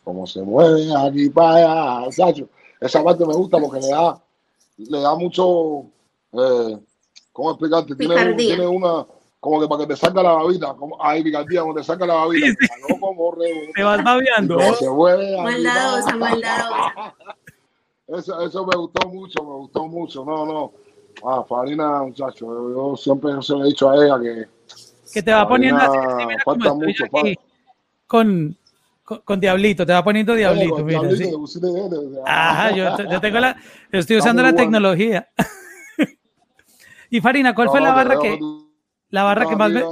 cómo 0.05 0.27
se 0.27 0.41
mueve 0.41 0.89
aquí 0.97 1.29
para 1.29 2.01
allá, 2.01 2.13
Sacho. 2.13 2.49
Esa 2.81 3.05
parte 3.05 3.27
me 3.27 3.35
gusta 3.35 3.59
porque 3.59 3.81
le 3.81 3.89
da, 3.89 4.19
le 4.89 5.01
da 5.01 5.15
mucho, 5.15 5.87
eh, 6.33 6.79
¿cómo 7.33 7.51
explicarte? 7.51 7.95
Tiene, 7.95 8.35
tiene, 8.35 8.67
una, 8.67 9.07
como 9.41 9.61
que 9.61 9.69
para 9.69 9.81
que 9.83 9.89
te 9.89 9.97
saca 9.97 10.23
la 10.23 10.33
babita, 10.33 10.75
como, 10.75 10.97
ay, 11.03 11.23
picardía, 11.23 11.63
como 11.63 11.75
te 11.75 11.83
saca 11.83 12.07
la 12.07 12.15
babita, 12.15 12.47
sí, 12.47 12.57
sí. 12.61 12.67
No, 12.89 13.01
como 13.01 13.37
te 13.75 13.83
vas 13.83 14.05
babeando. 14.05 14.59
Se 14.75 14.89
maldadosa, 14.89 16.17
maldadosa. 16.17 17.15
Eso, 18.09 18.39
eso 18.43 18.67
me 18.67 18.77
gustó 18.77 19.09
mucho, 19.09 19.43
me 19.43 19.55
gustó 19.55 19.87
mucho, 19.87 20.25
no, 20.25 20.45
no. 20.45 20.73
Ah, 21.25 21.45
Farina, 21.49 22.03
muchacho, 22.03 22.47
yo 22.47 22.97
siempre 22.97 23.31
se 23.41 23.53
lo 23.55 23.65
he 23.65 23.69
dicho 23.69 23.89
a 23.89 24.05
ella 24.05 24.21
que... 24.21 24.47
Que 25.13 25.23
te 25.23 25.33
va 25.33 25.49
poniendo 25.49 25.81
así, 25.81 25.99
falta 26.45 26.75
mucho, 26.75 27.05
con, 28.07 28.57
con, 29.03 29.41
Diablito, 29.41 29.85
te 29.85 29.93
va 29.93 30.05
poniendo 30.05 30.35
Diablito. 30.35 30.85
mira, 30.85 31.01
diablito 31.01 31.47
sí. 31.47 31.61
Ajá, 32.25 32.71
yo, 32.75 32.97
yo, 33.11 33.21
tengo 33.21 33.41
la, 33.41 33.57
yo 33.93 33.99
estoy 33.99 34.19
usando 34.19 34.43
la 34.43 34.55
tecnología. 34.55 35.29
y 37.11 37.21
Farina, 37.21 37.55
¿cuál 37.55 37.69
fue 37.69 37.81
la 37.81 37.93
barra 37.93 38.19
que, 38.21 38.39
la 39.11 39.23
barra 39.25 39.49
que 39.49 39.57
más 39.57 39.71
me... 39.71 39.83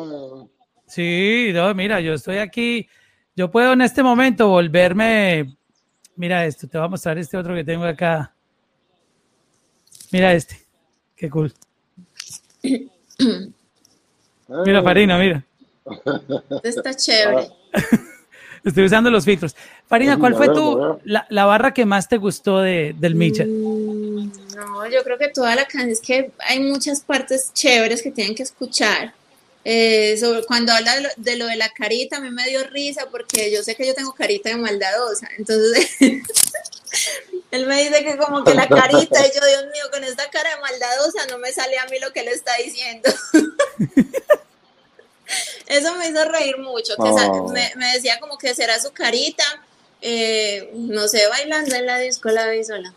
Sí, 0.86 1.50
no, 1.52 1.74
mira, 1.74 2.00
yo 2.00 2.14
estoy 2.14 2.38
aquí, 2.38 2.88
yo 3.36 3.50
puedo 3.50 3.72
en 3.72 3.82
este 3.82 4.02
momento 4.02 4.48
volverme, 4.48 5.56
mira 6.16 6.44
esto, 6.46 6.68
te 6.68 6.78
voy 6.78 6.86
a 6.86 6.90
mostrar 6.90 7.18
este 7.18 7.36
otro 7.36 7.54
que 7.54 7.64
tengo 7.64 7.84
acá. 7.84 8.34
Mira 10.12 10.32
este, 10.32 10.56
qué 11.16 11.30
cool. 11.30 11.52
Mira, 14.66 14.82
Farina, 14.82 15.16
mira. 15.16 15.44
Está 16.64 16.92
chévere. 16.92 17.50
Estoy 18.64 18.84
usando 18.84 19.10
los 19.10 19.24
filtros. 19.24 19.56
Farina, 19.88 20.18
¿cuál 20.18 20.34
fue 20.34 20.48
tu, 20.48 20.98
la, 21.04 21.26
la 21.30 21.44
barra 21.46 21.72
que 21.72 21.84
más 21.84 22.08
te 22.08 22.18
gustó 22.18 22.60
de, 22.60 22.94
del 22.98 23.14
Micha? 23.14 23.44
Mm, 23.44 24.32
no, 24.54 24.86
yo 24.88 25.02
creo 25.02 25.18
que 25.18 25.28
toda 25.28 25.54
la 25.54 25.64
canción 25.64 25.90
es 25.90 26.00
que 26.00 26.30
hay 26.38 26.60
muchas 26.60 27.00
partes 27.00 27.52
chéveres 27.54 28.02
que 28.02 28.10
tienen 28.10 28.34
que 28.34 28.42
escuchar. 28.42 29.14
Eh, 29.64 30.16
sobre, 30.18 30.42
cuando 30.44 30.72
habla 30.72 30.96
de 30.96 31.02
lo, 31.02 31.08
de 31.16 31.36
lo, 31.36 31.46
de 31.46 31.56
la 31.56 31.68
carita, 31.70 32.16
a 32.16 32.20
mí 32.20 32.30
me 32.30 32.46
dio 32.48 32.64
risa 32.64 33.06
porque 33.10 33.52
yo 33.52 33.62
sé 33.62 33.74
que 33.74 33.86
yo 33.86 33.94
tengo 33.94 34.12
carita 34.14 34.48
de 34.48 34.56
maldadosa. 34.56 35.28
Entonces, 35.36 35.90
él 37.50 37.66
me 37.66 37.82
dice 37.82 38.04
que 38.04 38.16
como 38.16 38.44
que 38.44 38.54
la 38.54 38.68
carita, 38.68 39.26
y 39.26 39.30
yo, 39.34 39.46
Dios 39.46 39.64
mío, 39.72 39.84
con 39.92 40.04
esta 40.04 40.28
cara 40.30 40.50
de 40.54 40.60
maldadosa 40.60 41.26
no 41.30 41.38
me 41.38 41.52
sale 41.52 41.78
a 41.78 41.86
mí 41.86 41.98
lo 42.00 42.12
que 42.12 42.20
él 42.20 42.28
está 42.28 42.52
diciendo. 42.56 43.10
Eso 45.66 45.94
me 45.96 46.08
hizo 46.08 46.24
reír 46.24 46.58
mucho, 46.58 46.94
que 46.96 47.02
oh. 47.02 47.48
me, 47.48 47.72
me, 47.76 47.92
decía 47.94 48.18
como 48.20 48.36
que 48.38 48.54
será 48.54 48.78
su 48.80 48.92
carita, 48.92 49.44
eh, 50.00 50.70
no 50.74 51.06
sé, 51.08 51.26
bailando 51.28 51.74
en 51.74 51.86
la 51.86 51.98
disco 51.98 52.30
la 52.30 52.48
vi 52.48 52.64
sola. 52.64 52.94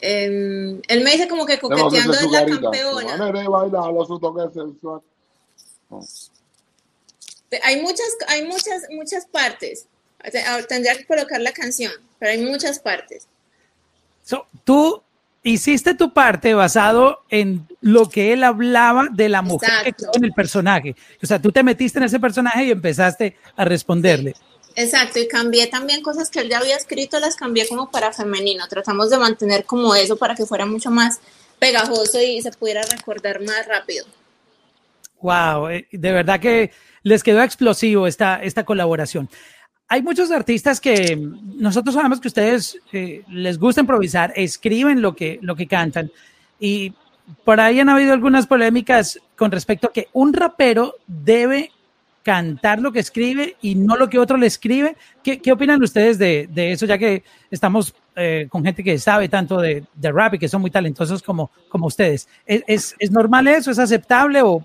Eh, 0.00 0.80
él 0.88 1.04
me 1.04 1.12
dice 1.12 1.28
como 1.28 1.46
que 1.46 1.60
coqueteando 1.60 2.14
es 2.14 2.30
la 2.30 2.44
campeona. 2.44 3.16
Hay 7.62 7.80
muchas, 7.80 8.08
hay 8.26 8.46
muchas, 8.46 8.82
muchas 8.90 9.26
partes. 9.26 9.86
Tendría 10.68 10.96
que 10.96 11.06
colocar 11.06 11.40
la 11.40 11.52
canción, 11.52 11.92
pero 12.18 12.32
hay 12.32 12.42
muchas 12.44 12.78
partes. 12.78 13.28
So, 14.24 14.46
tú 14.64 15.02
hiciste 15.42 15.94
tu 15.94 16.12
parte 16.12 16.54
basado 16.54 17.22
en 17.28 17.66
lo 17.80 18.08
que 18.08 18.32
él 18.32 18.44
hablaba 18.44 19.08
de 19.10 19.28
la 19.28 19.42
mujer 19.42 19.94
en 20.14 20.24
el 20.24 20.32
personaje. 20.32 20.94
O 21.22 21.26
sea, 21.26 21.40
tú 21.40 21.50
te 21.50 21.62
metiste 21.62 21.98
en 21.98 22.04
ese 22.04 22.20
personaje 22.20 22.64
y 22.64 22.70
empezaste 22.70 23.36
a 23.56 23.64
responderle. 23.64 24.34
Exacto, 24.74 25.18
y 25.18 25.28
cambié 25.28 25.66
también 25.66 26.02
cosas 26.02 26.30
que 26.30 26.40
él 26.40 26.48
ya 26.48 26.58
había 26.58 26.76
escrito, 26.76 27.18
las 27.20 27.36
cambié 27.36 27.68
como 27.68 27.90
para 27.90 28.12
femenino. 28.12 28.66
Tratamos 28.68 29.10
de 29.10 29.18
mantener 29.18 29.64
como 29.64 29.94
eso 29.94 30.16
para 30.16 30.34
que 30.34 30.46
fuera 30.46 30.64
mucho 30.64 30.90
más 30.90 31.20
pegajoso 31.58 32.20
y 32.20 32.40
se 32.40 32.50
pudiera 32.52 32.82
recordar 32.82 33.40
más 33.42 33.66
rápido. 33.66 34.06
Wow, 35.20 35.68
eh, 35.68 35.86
de 35.92 36.12
verdad 36.12 36.40
que 36.40 36.72
les 37.02 37.22
quedó 37.22 37.42
explosivo 37.42 38.06
esta, 38.06 38.42
esta 38.42 38.64
colaboración 38.64 39.28
hay 39.92 40.00
muchos 40.00 40.30
artistas 40.30 40.80
que 40.80 41.16
nosotros 41.16 41.94
sabemos 41.94 42.18
que 42.18 42.28
ustedes 42.28 42.78
eh, 42.94 43.24
les 43.28 43.58
gusta 43.58 43.82
improvisar, 43.82 44.32
escriben 44.34 45.02
lo 45.02 45.14
que, 45.14 45.38
lo 45.42 45.54
que 45.54 45.66
cantan 45.66 46.10
y 46.58 46.94
por 47.44 47.60
ahí 47.60 47.78
han 47.78 47.90
habido 47.90 48.14
algunas 48.14 48.46
polémicas 48.46 49.18
con 49.36 49.50
respecto 49.50 49.88
a 49.88 49.92
que 49.92 50.08
un 50.14 50.32
rapero 50.32 50.94
debe 51.06 51.72
cantar 52.22 52.80
lo 52.80 52.90
que 52.90 53.00
escribe 53.00 53.56
y 53.60 53.74
no 53.74 53.96
lo 53.96 54.08
que 54.08 54.18
otro 54.18 54.38
le 54.38 54.46
escribe. 54.46 54.96
¿Qué, 55.22 55.42
qué 55.42 55.52
opinan 55.52 55.82
ustedes 55.82 56.16
de, 56.16 56.48
de, 56.50 56.72
eso, 56.72 56.86
ya 56.86 56.96
que 56.96 57.22
estamos 57.50 57.94
eh, 58.16 58.46
con 58.48 58.64
gente 58.64 58.82
que 58.82 58.98
sabe 58.98 59.28
tanto 59.28 59.60
de, 59.60 59.84
de, 59.92 60.10
rap 60.10 60.32
y 60.34 60.38
que 60.38 60.48
son 60.48 60.62
muy 60.62 60.70
talentosos 60.70 61.22
como, 61.22 61.50
como 61.68 61.88
ustedes? 61.88 62.28
¿Es, 62.46 62.62
¿Es, 62.66 62.94
es, 62.98 63.10
normal 63.10 63.46
eso? 63.46 63.70
¿Es 63.70 63.78
aceptable 63.78 64.40
o, 64.40 64.64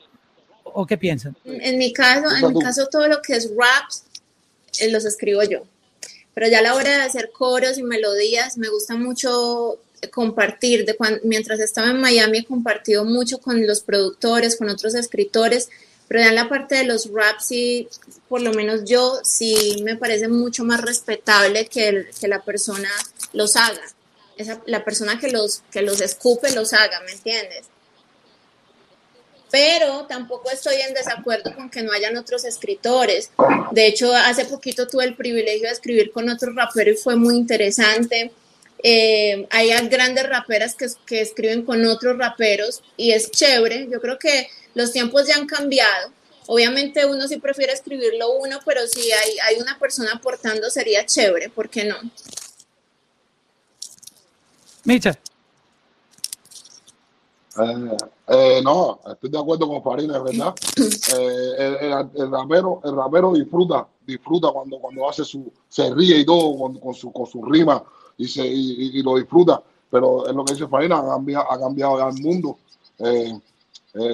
o 0.63 0.85
qué 0.85 0.97
piensan? 0.97 1.35
En 1.43 1.77
mi 1.77 1.91
caso, 1.91 2.33
en 2.33 2.53
mi 2.53 2.61
caso 2.61 2.87
todo 2.89 3.09
lo 3.09 3.21
que 3.21 3.33
es 3.33 3.51
rap 3.57 3.89
eh, 3.89 4.06
los 4.89 5.05
escribo 5.05 5.43
yo. 5.43 5.63
Pero 6.33 6.47
ya 6.49 6.59
a 6.59 6.61
la 6.61 6.75
hora 6.75 6.97
de 6.97 7.03
hacer 7.03 7.31
coros 7.31 7.77
y 7.77 7.83
melodías, 7.83 8.57
me 8.57 8.69
gusta 8.69 8.95
mucho 8.95 9.79
compartir. 10.11 10.85
De 10.85 10.95
mientras 11.23 11.59
estaba 11.59 11.89
en 11.89 11.99
Miami 11.99 12.39
he 12.39 12.45
compartido 12.45 13.05
mucho 13.05 13.39
con 13.39 13.65
los 13.65 13.81
productores, 13.81 14.55
con 14.55 14.69
otros 14.69 14.93
escritores, 14.93 15.69
pero 16.07 16.21
ya 16.21 16.29
en 16.29 16.35
la 16.35 16.47
parte 16.47 16.75
de 16.75 16.83
los 16.85 17.11
raps, 17.11 17.47
sí, 17.47 17.89
por 18.29 18.41
lo 18.41 18.53
menos 18.53 18.85
yo, 18.85 19.19
sí 19.23 19.81
me 19.83 19.97
parece 19.97 20.27
mucho 20.27 20.63
más 20.63 20.81
respetable 20.81 21.67
que, 21.67 22.07
que 22.19 22.27
la 22.27 22.43
persona 22.43 22.89
los 23.33 23.55
haga. 23.55 23.81
La 24.67 24.85
persona 24.85 25.19
que 25.19 25.31
los, 25.31 25.63
que 25.71 25.81
los 25.81 25.99
escupe 26.01 26.51
los 26.51 26.73
haga, 26.73 27.01
¿me 27.01 27.11
entiendes? 27.11 27.65
Pero 29.49 30.05
tampoco 30.07 30.49
estoy 30.51 30.75
en 30.81 30.93
desacuerdo 30.93 31.55
con 31.55 31.69
que 31.69 31.81
no 31.81 31.91
hayan 31.91 32.17
otros 32.17 32.43
escritores. 32.45 33.31
De 33.71 33.87
hecho, 33.87 34.13
hace 34.13 34.45
poquito 34.45 34.87
tuve 34.87 35.05
el 35.05 35.15
privilegio 35.15 35.67
de 35.67 35.73
escribir 35.73 36.11
con 36.11 36.29
otro 36.29 36.53
rapero 36.53 36.91
y 36.91 36.95
fue 36.95 37.15
muy 37.15 37.35
interesante. 37.35 38.31
Eh, 38.83 39.47
hay 39.49 39.69
grandes 39.87 40.27
raperas 40.27 40.75
que, 40.75 41.21
escriben 41.21 41.63
con 41.63 41.85
otros 41.85 42.17
raperos 42.17 42.83
y 42.97 43.11
es 43.11 43.31
chévere. 43.31 43.87
Yo 43.91 44.01
creo 44.01 44.19
que 44.19 44.47
los 44.73 44.91
tiempos 44.91 45.27
ya 45.27 45.35
han 45.35 45.47
cambiado. 45.47 46.11
Obviamente 46.47 47.05
uno 47.05 47.27
sí 47.27 47.37
prefiere 47.37 47.73
escribirlo 47.73 48.31
uno, 48.33 48.59
pero 48.65 48.85
si 48.87 49.11
hay, 49.11 49.37
hay 49.43 49.55
una 49.61 49.77
persona 49.79 50.13
aportando 50.13 50.69
sería 50.69 51.05
chévere, 51.05 51.49
¿por 51.49 51.69
qué 51.69 51.83
no? 51.83 51.97
Micha. 54.85 55.17
Eh, 57.59 57.97
eh, 58.27 58.61
no, 58.63 58.99
estoy 59.09 59.29
de 59.29 59.39
acuerdo 59.39 59.67
con 59.67 59.81
Farina, 59.81 60.17
es 60.17 60.23
verdad. 60.23 60.55
Eh, 61.19 61.93
el, 62.15 62.31
rapero, 62.31 62.81
el 62.83 62.95
rapero 62.95 63.31
disfruta, 63.33 63.87
disfruta 64.05 64.51
cuando, 64.51 64.77
cuando 64.79 65.09
hace 65.09 65.23
su, 65.23 65.51
se 65.69 65.93
ríe 65.93 66.19
y 66.19 66.25
todo 66.25 66.79
con, 66.79 66.93
su, 66.93 67.11
con 67.11 67.25
su 67.25 67.43
rima 67.43 67.81
y, 68.17 68.27
se, 68.27 68.45
y, 68.45 69.01
lo 69.01 69.15
disfruta. 69.15 69.63
Pero 69.89 70.27
es 70.27 70.35
lo 70.35 70.43
que 70.43 70.53
dice 70.53 70.67
Farina, 70.67 70.99
ha 70.99 71.07
cambiado, 71.07 71.51
ha 71.51 71.59
cambiado 71.59 71.97
ya 71.97 72.09
el 72.09 72.21
mundo. 72.21 72.57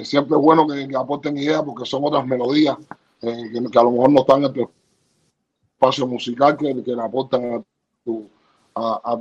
siempre 0.04 0.36
es 0.36 0.42
bueno 0.42 0.66
que, 0.68 0.88
aporten 0.96 1.36
ideas 1.36 1.62
porque 1.62 1.84
son 1.84 2.04
otras 2.04 2.24
melodías 2.26 2.76
que, 3.20 3.28
a 3.28 3.82
lo 3.82 3.90
mejor 3.90 4.10
no 4.10 4.20
están 4.20 4.44
en 4.44 4.54
el 4.54 4.68
espacio 5.74 6.06
musical 6.06 6.56
que, 6.56 6.82
que 6.82 6.94
le 6.94 7.02
aportan 7.02 7.54
a 7.54 7.62
tu, 8.04 8.28
a 8.76 9.18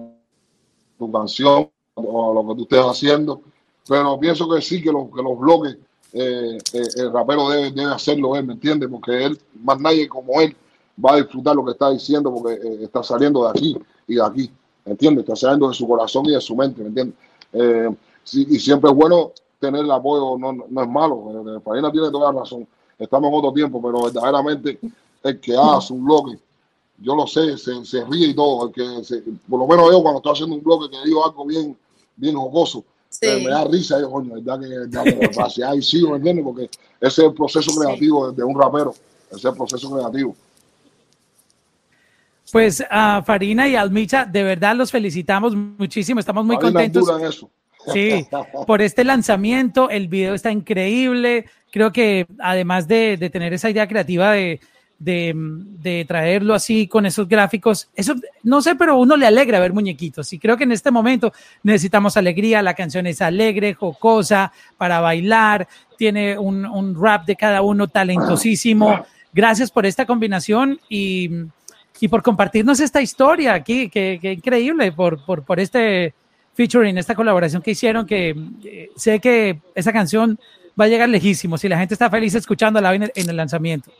tu 0.97 1.11
canción 1.11 1.69
o 1.95 2.31
a 2.31 2.33
lo 2.35 2.49
que 2.49 2.55
tú 2.55 2.63
estés 2.63 2.85
haciendo 2.85 3.41
pero 3.87 4.19
pienso 4.19 4.49
que 4.49 4.61
sí, 4.61 4.81
que, 4.81 4.91
los, 4.91 5.09
que 5.13 5.21
los 5.21 5.37
bloques, 5.37 5.77
eh, 6.13 6.57
eh, 6.73 6.87
el 6.95 7.11
rapero 7.11 7.49
debe, 7.49 7.71
debe 7.71 7.91
hacerlo 7.91 8.35
él, 8.35 8.45
¿me 8.45 8.53
entiendes? 8.53 8.89
Porque 8.89 9.25
él, 9.25 9.39
más 9.61 9.79
nadie 9.79 10.07
como 10.07 10.39
él, 10.41 10.55
va 11.03 11.13
a 11.13 11.17
disfrutar 11.17 11.55
lo 11.55 11.65
que 11.65 11.71
está 11.71 11.89
diciendo 11.89 12.33
porque 12.33 12.53
eh, 12.53 12.83
está 12.83 13.03
saliendo 13.03 13.43
de 13.43 13.49
aquí 13.49 13.77
y 14.07 14.15
de 14.15 14.23
aquí, 14.23 14.51
¿me 14.85 14.91
entiendes? 14.91 15.23
Está 15.23 15.35
saliendo 15.35 15.67
de 15.67 15.73
su 15.73 15.87
corazón 15.87 16.25
y 16.27 16.31
de 16.31 16.41
su 16.41 16.55
mente, 16.55 16.81
¿me 16.81 16.87
entiendes? 16.87 17.15
y 18.33 18.57
siempre 18.57 18.89
es 18.89 18.95
bueno 18.95 19.31
tener 19.59 19.81
el 19.81 19.91
apoyo, 19.91 20.37
no, 20.39 20.53
no 20.53 20.81
es 20.81 20.89
malo, 20.89 21.61
Farina 21.63 21.91
tiene 21.91 22.09
toda 22.09 22.31
la 22.31 22.39
razón, 22.39 22.67
estamos 22.97 23.29
en 23.29 23.37
otro 23.37 23.53
tiempo, 23.53 23.81
pero 23.81 24.03
verdaderamente 24.03 24.79
el 25.23 25.39
que 25.39 25.55
hace 25.55 25.93
un 25.93 26.03
bloque, 26.03 26.39
yo 26.97 27.15
lo 27.15 27.27
sé, 27.27 27.57
se, 27.57 27.85
se 27.85 28.03
ríe 28.05 28.29
y 28.29 28.33
todo, 28.33 28.67
el 28.67 28.73
que 28.73 29.03
se, 29.03 29.21
por 29.47 29.59
lo 29.59 29.67
menos 29.67 29.91
yo 29.91 30.01
cuando 30.01 30.17
estoy 30.17 30.33
haciendo 30.33 30.55
un 30.55 30.63
bloque 30.63 30.89
que 30.89 31.05
digo 31.05 31.25
algo 31.25 31.45
bien, 31.45 31.77
bien 32.15 32.35
jocoso, 32.35 32.83
me 33.21 33.49
da 33.49 33.65
risa, 33.65 33.99
yo, 33.99 34.09
coño, 34.11 34.33
verdad 34.35 34.59
que, 34.59 35.63
Ahí 35.63 35.81
sí, 35.81 36.05
¿me 36.07 36.17
entiendes? 36.17 36.43
Porque 36.43 36.63
ese 36.99 37.21
es 37.21 37.27
el 37.27 37.33
proceso 37.33 37.71
creativo 37.79 38.31
de, 38.31 38.43
un 38.43 38.59
rapero, 38.59 38.93
ese 39.29 39.37
es 39.37 39.45
el 39.45 39.53
proceso 39.53 39.91
creativo. 39.91 40.35
Pues 42.51 42.83
a 42.89 43.23
Farina 43.23 43.67
y 43.67 43.75
Almicha, 43.75 44.25
de 44.25 44.43
verdad 44.43 44.75
los 44.75 44.91
felicitamos 44.91 45.55
muchísimo, 45.55 46.19
estamos 46.19 46.45
muy 46.45 46.57
contentos. 46.57 47.09
eso. 47.21 47.49
Sí, 47.91 48.25
por 48.65 48.81
este 48.81 49.03
lanzamiento, 49.03 49.89
el 49.89 50.07
video 50.07 50.33
está 50.35 50.51
increíble. 50.51 51.45
Creo 51.69 51.91
que 51.91 52.27
además 52.39 52.87
de, 52.87 53.17
de 53.17 53.29
tener 53.29 53.51
esa 53.53 53.69
idea 53.69 53.87
creativa 53.87 54.31
de, 54.31 54.61
de, 54.99 56.05
traerlo 56.07 56.53
así 56.53 56.87
con 56.87 57.05
esos 57.05 57.27
gráficos. 57.27 57.89
Eso 57.95 58.15
no 58.43 58.61
sé, 58.61 58.75
pero 58.75 58.97
uno 58.97 59.17
le 59.17 59.27
alegra 59.27 59.59
ver 59.59 59.73
muñequitos. 59.73 60.31
Y 60.33 60.39
creo 60.39 60.57
que 60.57 60.63
en 60.63 60.71
este 60.71 60.91
momento 60.91 61.33
necesitamos 61.63 62.17
alegría. 62.17 62.61
La 62.61 62.73
canción 62.73 63.07
es 63.07 63.21
alegre, 63.21 63.73
jocosa, 63.73 64.51
para 64.77 64.99
bailar. 65.01 65.67
Tiene 65.97 66.37
un, 66.37 66.95
rap 66.99 67.25
de 67.25 67.35
cada 67.35 67.61
uno 67.61 67.87
talentosísimo. 67.87 69.05
Gracias 69.33 69.71
por 69.71 69.85
esta 69.85 70.05
combinación 70.05 70.79
y, 70.89 71.29
por 72.09 72.21
compartirnos 72.21 72.79
esta 72.79 73.01
historia 73.01 73.53
aquí. 73.53 73.89
Qué, 73.89 74.19
increíble 74.23 74.91
por, 74.91 75.23
por, 75.25 75.43
por 75.43 75.59
este 75.59 76.13
featuring, 76.53 76.97
esta 76.97 77.15
colaboración 77.15 77.61
que 77.61 77.71
hicieron, 77.71 78.05
que 78.05 78.35
eh, 78.63 78.89
sé 78.95 79.19
que 79.19 79.59
esa 79.73 79.91
canción 79.91 80.39
va 80.79 80.85
a 80.85 80.87
llegar 80.87 81.09
lejísimo 81.09 81.57
si 81.57 81.67
la 81.67 81.77
gente 81.77 81.95
está 81.95 82.09
feliz 82.09 82.35
escuchándola 82.35 82.93
en 82.93 83.29
el 83.29 83.35
lanzamiento. 83.35 83.91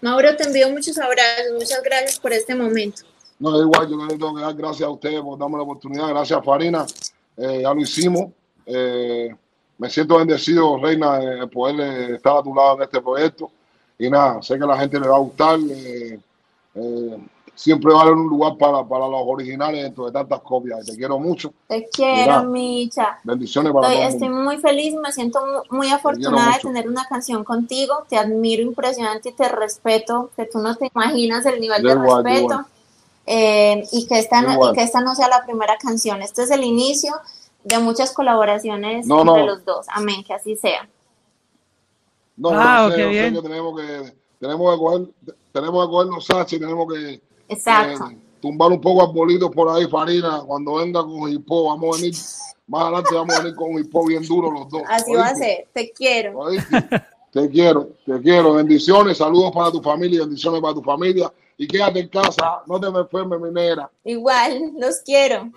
Mauro, 0.00 0.36
te 0.36 0.44
envío 0.44 0.70
muchos 0.70 0.96
abrazos, 0.98 1.52
muchas 1.54 1.82
gracias 1.82 2.18
por 2.20 2.32
este 2.32 2.54
momento. 2.54 3.02
No, 3.38 3.60
igual, 3.60 3.88
yo 3.88 3.96
le 3.96 4.08
tengo 4.08 4.34
que 4.34 4.42
dar 4.42 4.54
gracias 4.54 4.86
a 4.86 4.90
ustedes 4.90 5.20
por 5.20 5.38
darme 5.38 5.56
la 5.56 5.62
oportunidad. 5.62 6.08
Gracias, 6.08 6.44
Farina. 6.44 6.86
Eh, 7.36 7.60
ya 7.62 7.72
lo 7.72 7.80
hicimos. 7.80 8.30
Eh, 8.66 9.34
me 9.78 9.88
siento 9.90 10.18
bendecido, 10.18 10.76
Reina, 10.78 11.18
de 11.18 11.46
poder 11.46 12.14
estar 12.14 12.36
a 12.36 12.42
tu 12.42 12.54
lado 12.54 12.76
en 12.76 12.82
este 12.82 13.00
proyecto. 13.00 13.50
Y 13.98 14.10
nada, 14.10 14.42
sé 14.42 14.58
que 14.58 14.64
a 14.64 14.66
la 14.66 14.78
gente 14.78 14.98
le 14.98 15.08
va 15.08 15.16
a 15.16 15.20
gustar. 15.20 15.58
Eh, 15.60 16.18
siempre 17.58 17.92
va 17.92 17.98
a 17.98 18.02
haber 18.02 18.14
un 18.14 18.28
lugar 18.28 18.56
para, 18.56 18.86
para 18.86 19.08
los 19.08 19.20
originales 19.26 19.82
dentro 19.82 20.06
de 20.06 20.12
tantas 20.12 20.40
copias. 20.42 20.86
Te 20.86 20.96
quiero 20.96 21.18
mucho. 21.18 21.52
Te 21.66 21.88
quiero, 21.88 22.44
Micha. 22.44 23.18
Bendiciones 23.24 23.72
para 23.72 23.92
Estoy, 23.92 24.06
estoy 24.06 24.28
muy 24.28 24.58
feliz, 24.58 24.94
me 24.94 25.12
siento 25.12 25.40
muy 25.70 25.90
afortunada 25.90 26.54
de 26.54 26.60
tener 26.60 26.88
una 26.88 27.04
canción 27.06 27.42
contigo. 27.42 28.06
Te 28.08 28.16
admiro 28.16 28.62
impresionante 28.62 29.30
y 29.30 29.32
te 29.32 29.48
respeto, 29.48 30.30
que 30.36 30.46
tú 30.46 30.60
no 30.60 30.76
te 30.76 30.88
imaginas 30.94 31.44
el 31.46 31.60
nivel 31.60 31.82
de, 31.82 31.94
respeto. 31.96 32.64
Eh, 33.26 33.82
y, 33.90 34.06
que 34.06 34.20
esta 34.20 34.40
no, 34.40 34.70
y 34.70 34.74
que 34.74 34.82
esta 34.82 35.00
no 35.00 35.16
sea 35.16 35.26
la 35.26 35.44
primera 35.44 35.76
canción. 35.78 36.22
Este 36.22 36.44
es 36.44 36.52
el 36.52 36.62
inicio 36.62 37.12
de 37.64 37.80
muchas 37.80 38.12
colaboraciones 38.12 39.10
entre 39.10 39.44
los 39.44 39.64
dos. 39.64 39.86
Amén, 39.88 40.22
que 40.22 40.32
así 40.32 40.54
sea. 40.54 40.88
No, 42.36 42.52
no 42.52 42.90
sé, 42.92 43.06
bien. 43.08 43.34
que 43.34 43.42
tenemos 43.42 43.80
que 43.80 44.12
tenemos 44.38 44.72
que 44.72 44.78
coger, 44.78 45.08
tenemos 45.52 45.84
que 45.84 45.90
coger 45.90 46.06
los 46.06 46.52
y 46.52 46.58
tenemos 46.60 46.94
que 46.94 47.27
Exacto. 47.48 48.06
Eh, 48.10 48.18
tumbar 48.40 48.70
un 48.70 48.80
poco 48.80 49.02
arbolitos 49.02 49.50
por 49.50 49.68
ahí, 49.68 49.86
Farina. 49.88 50.42
Cuando 50.46 50.74
venga 50.74 51.02
con 51.02 51.30
hipo, 51.30 51.64
vamos 51.64 51.96
a 51.96 52.00
venir. 52.00 52.14
Más 52.66 52.82
adelante 52.82 53.14
vamos 53.14 53.34
a 53.34 53.38
venir 53.40 53.56
con 53.56 53.78
hipo 53.78 54.06
bien 54.06 54.22
duro 54.24 54.50
los 54.50 54.68
dos. 54.68 54.82
Así 54.88 55.14
va 55.14 55.28
a 55.28 55.34
ser. 55.34 55.68
Te 55.72 55.90
quiero. 55.90 56.38
Te 57.30 57.48
quiero, 57.50 57.90
te 58.06 58.20
quiero. 58.20 58.54
Bendiciones, 58.54 59.18
saludos 59.18 59.52
para 59.52 59.70
tu 59.70 59.82
familia, 59.82 60.20
bendiciones 60.20 60.60
para 60.60 60.74
tu 60.74 60.82
familia. 60.82 61.30
Y 61.58 61.66
quédate 61.66 62.00
en 62.00 62.08
casa, 62.08 62.62
no 62.66 62.80
te 62.80 62.90
me 62.90 63.00
enfermes, 63.00 63.40
minera. 63.40 63.90
Igual, 64.04 64.72
los 64.78 65.00
quiero. 65.04 65.50